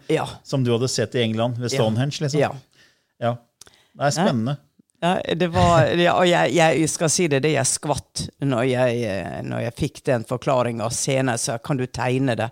Som 0.43 0.65
du 0.65 0.71
hadde 0.73 0.89
sett 0.91 1.15
i 1.15 1.21
England, 1.23 1.57
ved 1.62 1.71
Stonehenge. 1.71 2.19
liksom. 2.25 2.39
Ja. 2.41 2.49
Ja. 3.21 3.38
Det 3.95 4.03
er 4.09 4.09
spennende. 4.12 4.57
Ja, 5.01 5.13
det 5.36 5.47
var, 5.53 5.88
og 6.17 6.27
jeg, 6.27 6.53
jeg 6.55 6.89
skal 6.89 7.09
si 7.09 7.27
det, 7.27 7.41
det 7.43 7.53
jeg 7.53 7.65
skvatt 7.65 8.27
når 8.41 8.63
jeg, 8.67 9.43
når 9.47 9.59
jeg 9.69 9.73
fikk 9.79 10.03
den 10.12 10.23
forklaringa 10.27 10.89
senere. 10.91 11.38
Så 11.38 11.55
kan 11.63 11.77
du 11.77 11.86
tegne 11.88 12.36
det? 12.36 12.49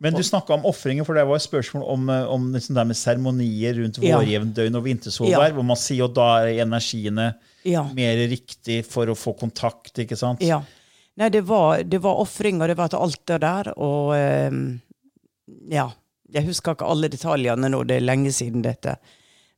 Men 0.00 0.14
du 0.14 0.22
snakka 0.22 0.54
om 0.54 0.62
ofringer, 0.68 1.04
for 1.04 1.14
det 1.18 1.24
var 1.26 1.36
et 1.36 1.42
spørsmål 1.42 1.82
om, 1.90 2.08
eh, 2.10 2.24
om 2.30 2.52
liksom 2.54 2.74
det 2.76 2.86
med 2.86 2.96
seremonier 2.96 3.74
rundt 3.80 3.98
Ja. 4.02 4.18
vårjevndøgn 4.20 4.76
og 4.76 4.84
vintersolvær, 4.84 5.48
Ja. 5.48 5.54
hvor 5.56 5.64
man 5.64 5.76
sier 5.76 5.98
jo 6.04 6.08
da 6.08 6.28
er 6.44 6.64
energiene 6.64 7.34
Ja. 7.64 7.82
mer 7.92 8.16
riktig 8.28 8.84
for 8.86 9.06
å 9.06 9.16
få 9.18 9.36
kontakt, 9.38 9.94
ikke 9.98 10.16
sant? 10.16 10.40
Ja. 10.40 10.62
Nei, 11.16 11.28
det 11.30 11.42
var, 11.44 11.82
det 11.82 12.00
var 12.00 12.14
ofring, 12.22 12.60
og 12.62 12.68
det 12.68 12.76
var 12.76 12.88
til 12.88 13.00
alt 13.00 13.26
det 13.26 13.40
der, 13.40 13.72
og 13.76 14.14
eh, 14.14 14.50
Ja. 15.70 15.90
Jeg 16.30 16.44
husker 16.44 16.74
ikke 16.74 16.86
alle 16.88 17.08
detaljene 17.08 17.70
nå, 17.70 17.86
det 17.86 17.96
er 17.96 18.00
lenge 18.04 18.28
siden 18.30 18.62
dette. 18.62 18.98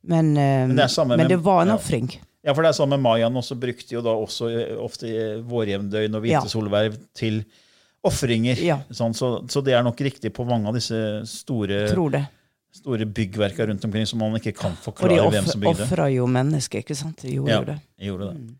Men, 0.07 0.37
eh, 0.37 0.67
Men 0.67 0.75
det 0.77 0.97
men 0.97 1.17
med- 1.17 1.27
det 1.29 1.39
var 1.43 1.61
en 1.63 1.67
ja. 1.67 1.75
ofring. 1.75 2.17
Ja, 2.43 2.53
for 2.53 2.63
det 2.63 2.69
er 2.69 2.73
samme 2.73 2.97
med 2.97 3.01
mayaen 3.01 3.35
også 3.37 3.59
brukte 3.59 3.91
jo 3.91 4.01
da 4.01 4.09
også 4.09 4.79
ofte 4.79 5.43
vårjevndøgn 5.45 6.15
og 6.15 6.25
Ja. 6.25 6.39
vintersolverv 6.41 6.97
til 7.13 7.45
ofringer. 8.07 8.57
Ja. 8.65 8.79
Sånn, 8.89 9.13
så, 9.17 9.33
så 9.51 9.61
det 9.65 9.75
er 9.77 9.83
nok 9.85 9.99
riktig 10.01 10.31
på 10.33 10.45
mange 10.47 10.67
av 10.71 10.77
disse 10.77 10.97
store, 11.29 11.83
Tror 11.91 12.13
det. 12.15 12.23
store 12.73 13.05
byggverka 13.05 13.67
rundt 13.69 13.85
omkring 13.85 14.07
som 14.09 14.19
man 14.23 14.37
ikke 14.39 14.55
kan 14.57 14.73
forklare 14.79 15.17
forklare 15.19 15.35
hvem 15.35 15.49
som 15.51 15.61
bygde. 15.61 15.77
De 15.77 15.85
ofra 15.89 16.07
jo 16.13 16.25
mennesker, 16.31 16.81
ikke 16.85 16.97
sant? 16.97 17.21
De 17.21 17.35
gjorde 17.37 17.51
Ja, 17.53 17.61
det. 17.67 17.77
gjorde 18.07 18.31
det. 18.31 18.55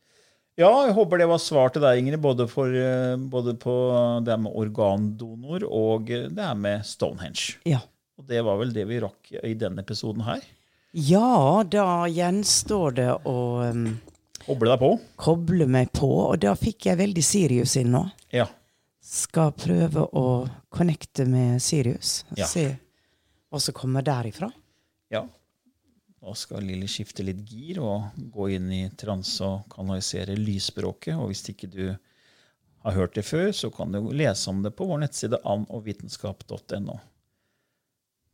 Ja, 0.60 0.70
jeg 0.86 0.94
håper 0.94 1.18
det 1.18 1.28
var 1.32 1.40
svar 1.42 1.72
til 1.74 1.82
deg, 1.82 1.98
Ingrid, 2.04 2.20
både, 2.22 2.46
for, 2.52 2.68
eh, 2.76 3.16
både 3.18 3.56
på 3.58 3.74
det 4.28 4.36
med 4.44 4.52
organdonor 4.62 5.64
og 5.66 6.12
det 6.12 6.38
her 6.44 6.58
med 6.60 6.84
Stonehenge. 6.86 7.56
Ja. 7.66 7.80
Og 8.20 8.28
det 8.30 8.44
var 8.46 8.60
vel 8.60 8.74
det 8.76 8.84
vi 8.86 9.00
rakk 9.02 9.32
i 9.42 9.56
denne 9.58 9.82
episoden 9.82 10.22
her. 10.28 10.44
Ja, 10.94 11.64
da 11.64 12.04
gjenstår 12.12 12.94
det 13.00 13.10
å 13.26 13.36
um, 13.72 13.86
Koble 14.44 14.74
deg 14.74 14.82
på. 14.84 14.90
koble 15.24 15.66
meg 15.72 15.90
på, 15.96 16.10
og 16.28 16.42
da 16.44 16.52
fikk 16.60 16.90
jeg 16.92 17.00
veldig 17.00 17.24
Sirius 17.24 17.78
inn 17.80 17.94
nå. 17.96 18.04
Ja. 18.36 18.46
Skal 19.12 19.52
prøve 19.60 20.06
å 20.16 20.26
connecte 20.72 21.26
med 21.28 21.60
Sirius. 21.64 22.22
Ja. 22.38 22.48
Se 22.48 22.70
hva 23.52 23.60
som 23.60 23.76
kommer 23.76 24.06
derifra. 24.08 24.52
ja. 25.12 25.26
Nå 26.22 26.36
skal 26.38 26.62
Lilly 26.62 26.86
skifte 26.86 27.24
litt 27.26 27.40
gir 27.50 27.80
og 27.82 28.14
gå 28.30 28.52
inn 28.54 28.68
i 28.70 28.84
transe 28.94 29.42
og 29.42 29.64
kanalisere 29.74 30.36
lysspråket. 30.38 31.16
Og 31.18 31.32
hvis 31.32 31.42
ikke 31.50 31.70
du 31.74 31.88
har 32.86 32.94
hørt 32.94 33.16
det 33.18 33.24
før, 33.26 33.50
så 33.58 33.72
kan 33.74 33.90
du 33.90 33.98
lese 34.14 34.46
om 34.52 34.62
det 34.62 34.70
på 34.78 34.86
vår 34.86 35.02
nettside 35.02 35.40
annovitenskap.no. 35.42 37.00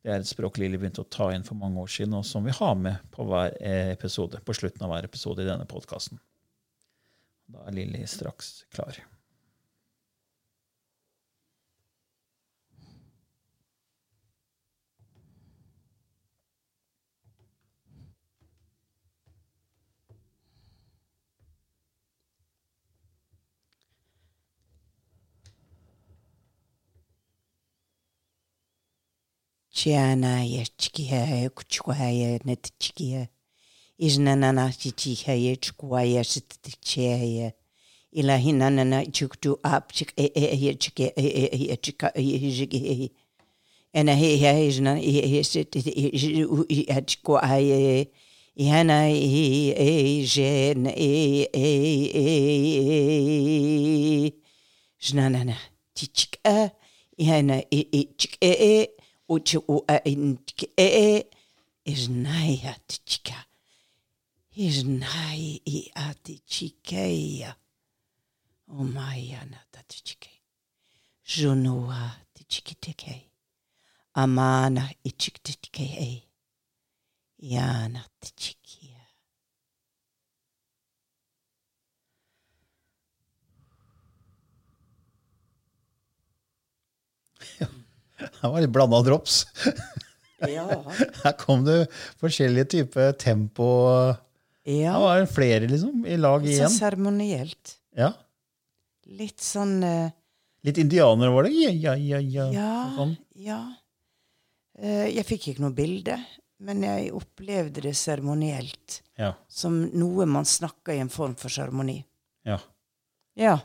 Det 0.04 0.12
er 0.12 0.20
et 0.20 0.28
språk 0.28 0.60
Lilly 0.60 0.76
begynte 0.76 1.06
å 1.06 1.08
ta 1.08 1.30
inn 1.32 1.48
for 1.48 1.56
mange 1.60 1.80
år 1.80 1.88
siden, 1.96 2.20
og 2.20 2.28
som 2.28 2.44
vi 2.44 2.52
har 2.60 2.76
med 2.76 3.00
på 3.16 3.24
hver 3.32 3.56
eh, 3.56 3.94
episode, 3.96 4.44
på 4.44 4.56
slutten 4.60 4.84
av 4.84 4.92
hver 4.92 5.08
episode 5.08 5.44
i 5.44 5.48
denne 5.48 5.68
podkasten. 5.72 6.20
Da 7.48 7.70
er 7.72 7.80
Lilly 7.80 8.04
straks 8.04 8.66
klar. 8.76 9.00
Chiana 29.78 30.44
yachkiha 30.44 31.50
kuchwaya 31.50 32.40
netchkia. 32.46 33.28
Isnanana 34.00 34.74
chichihaya 34.74 35.56
chkwaya 35.56 36.24
sitchihaya. 36.24 37.54
Ilahinanana 38.12 39.06
chuktu 39.06 39.60
apchik 39.64 40.14
e 40.18 40.32
e 40.34 40.70
e 40.70 40.74
chike 40.74 41.14
e 41.16 41.28
e 41.28 41.68
e 41.74 41.78
chika 41.78 42.12
e 42.16 42.40
jigi. 42.52 43.12
And 43.94 44.10
a 44.10 44.16
he 44.16 44.68
is 44.68 44.80
not 44.82 44.98
he 44.98 45.44
sit 45.44 45.72
chkwaya. 47.06 48.08
Ihana 48.58 49.10
e 49.12 49.74
e 49.78 50.26
jen 50.26 50.88
e 50.88 51.48
e 51.54 52.10
e. 54.26 54.34
Jnanana. 55.00 55.56
Tichika. 55.94 56.72
Ihana 57.20 57.64
e 57.70 57.88
e 57.92 58.06
chik 58.18 58.38
e 58.42 58.50
e. 58.50 58.97
uchi 59.30 59.58
ua 59.58 59.96
inke'e 60.14 61.26
irnai 61.92 62.56
atichika. 62.74 63.38
Irnai 64.66 65.62
i 65.66 65.92
atichikeia. 66.08 67.52
O 68.68 68.84
mai 68.84 69.34
ana 69.42 69.60
tatichikei. 69.72 70.40
Junua 71.32 72.02
tichikitikei. 72.34 73.24
Amana 74.14 74.84
ichikitikei. 75.04 76.24
Yana 77.54 78.02
tichiki. 78.20 78.77
Det 88.42 88.50
var 88.50 88.62
litt 88.64 88.74
blanda 88.74 89.02
drops. 89.06 89.46
Ja. 90.38 90.68
Her 91.24 91.34
kom 91.34 91.64
det 91.66 91.88
forskjellige 92.22 92.68
typer 92.76 93.16
tempo. 93.18 93.66
Det 94.62 94.76
Ja. 94.84 94.92
var 95.02 95.24
flere 95.26 95.66
liksom, 95.66 96.04
i 96.06 96.14
lag 96.22 96.44
Så 96.46 96.52
igjen. 96.52 96.70
seremonielt. 96.76 97.72
Ja. 97.98 98.12
Litt 99.18 99.42
sånn 99.42 99.80
uh, 99.82 100.12
Litt 100.68 100.78
indianere 100.78 101.32
var 101.34 101.48
det. 101.48 101.56
Ja, 101.58 101.72
ja, 101.74 101.96
ja, 101.96 102.20
ja. 102.22 102.46
Ja, 102.54 102.74
Sånn. 103.00 103.16
ja. 103.34 103.58
Uh, 104.78 105.08
Jeg 105.10 105.26
fikk 105.26 105.48
ikke 105.56 105.64
noe 105.66 105.74
bilde, 105.74 106.20
men 106.62 106.84
jeg 106.86 107.10
opplevde 107.18 107.82
det 107.88 107.96
seremonielt. 107.98 109.00
Ja, 109.18 109.32
Som 109.50 109.88
noe 109.98 110.28
man 110.30 110.46
snakker 110.46 110.94
i 110.94 111.02
en 111.02 111.10
form 111.10 111.34
for 111.36 111.50
seremoni. 111.50 112.04
ja. 112.46 112.60
Ja. 113.38 113.58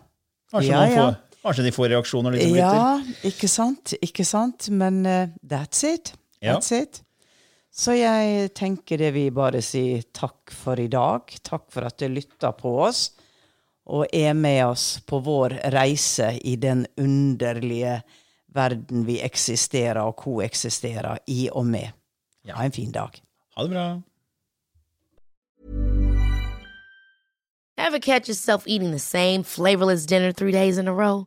Kanskje, 0.52 0.68
Ja, 0.72 0.80
man 0.80 0.90
ja. 0.96 1.04
Får, 1.04 1.31
kanskje 1.42 1.64
de 1.66 1.72
får 1.74 1.90
reaksjoner, 1.92 2.36
de 2.36 2.48
ja, 2.56 2.98
ikke 3.26 3.50
sant? 3.50 3.94
Ikke 4.02 4.26
sant? 4.26 4.68
Men 4.70 5.02
uh, 5.06 5.24
that's 5.42 5.84
it. 5.86 6.14
Ja. 6.40 6.56
That's 6.56 6.72
it. 6.74 7.02
Så 7.72 7.94
jeg 7.96 8.50
tenker 8.52 9.00
det 9.00 9.14
vi 9.14 9.30
bare 9.32 9.62
sier 9.64 10.04
takk 10.12 10.52
for 10.52 10.80
i 10.80 10.90
dag. 10.92 11.32
Takk 11.42 11.70
for 11.72 11.88
at 11.88 11.96
du 12.02 12.10
lytta 12.12 12.52
på 12.52 12.74
oss, 12.84 13.06
og 13.88 14.12
er 14.12 14.34
med 14.36 14.60
oss 14.66 15.00
på 15.08 15.22
vår 15.24 15.56
reise 15.72 16.34
i 16.44 16.58
den 16.60 16.84
underlige 17.00 18.02
verden 18.52 19.06
vi 19.08 19.22
eksisterer 19.24 20.02
og 20.04 20.18
koeksisterer 20.20 21.24
i 21.32 21.48
og 21.50 21.66
med. 21.66 21.88
Ha 22.52 22.64
en 22.64 22.74
fin 22.74 22.92
dag. 22.92 23.16
Ha 23.56 23.64
det 23.64 23.72
bra. 23.72 23.86
Ever 27.78 27.98
catch 27.98 28.28
yourself 28.28 28.64
eating 28.66 28.92
the 28.92 28.98
same 28.98 29.42
flavorless 29.42 30.06
dinner 30.06 30.32
three 30.32 30.52
days 30.52 30.78
in 30.78 30.88
a 30.88 30.92
row? 30.92 31.26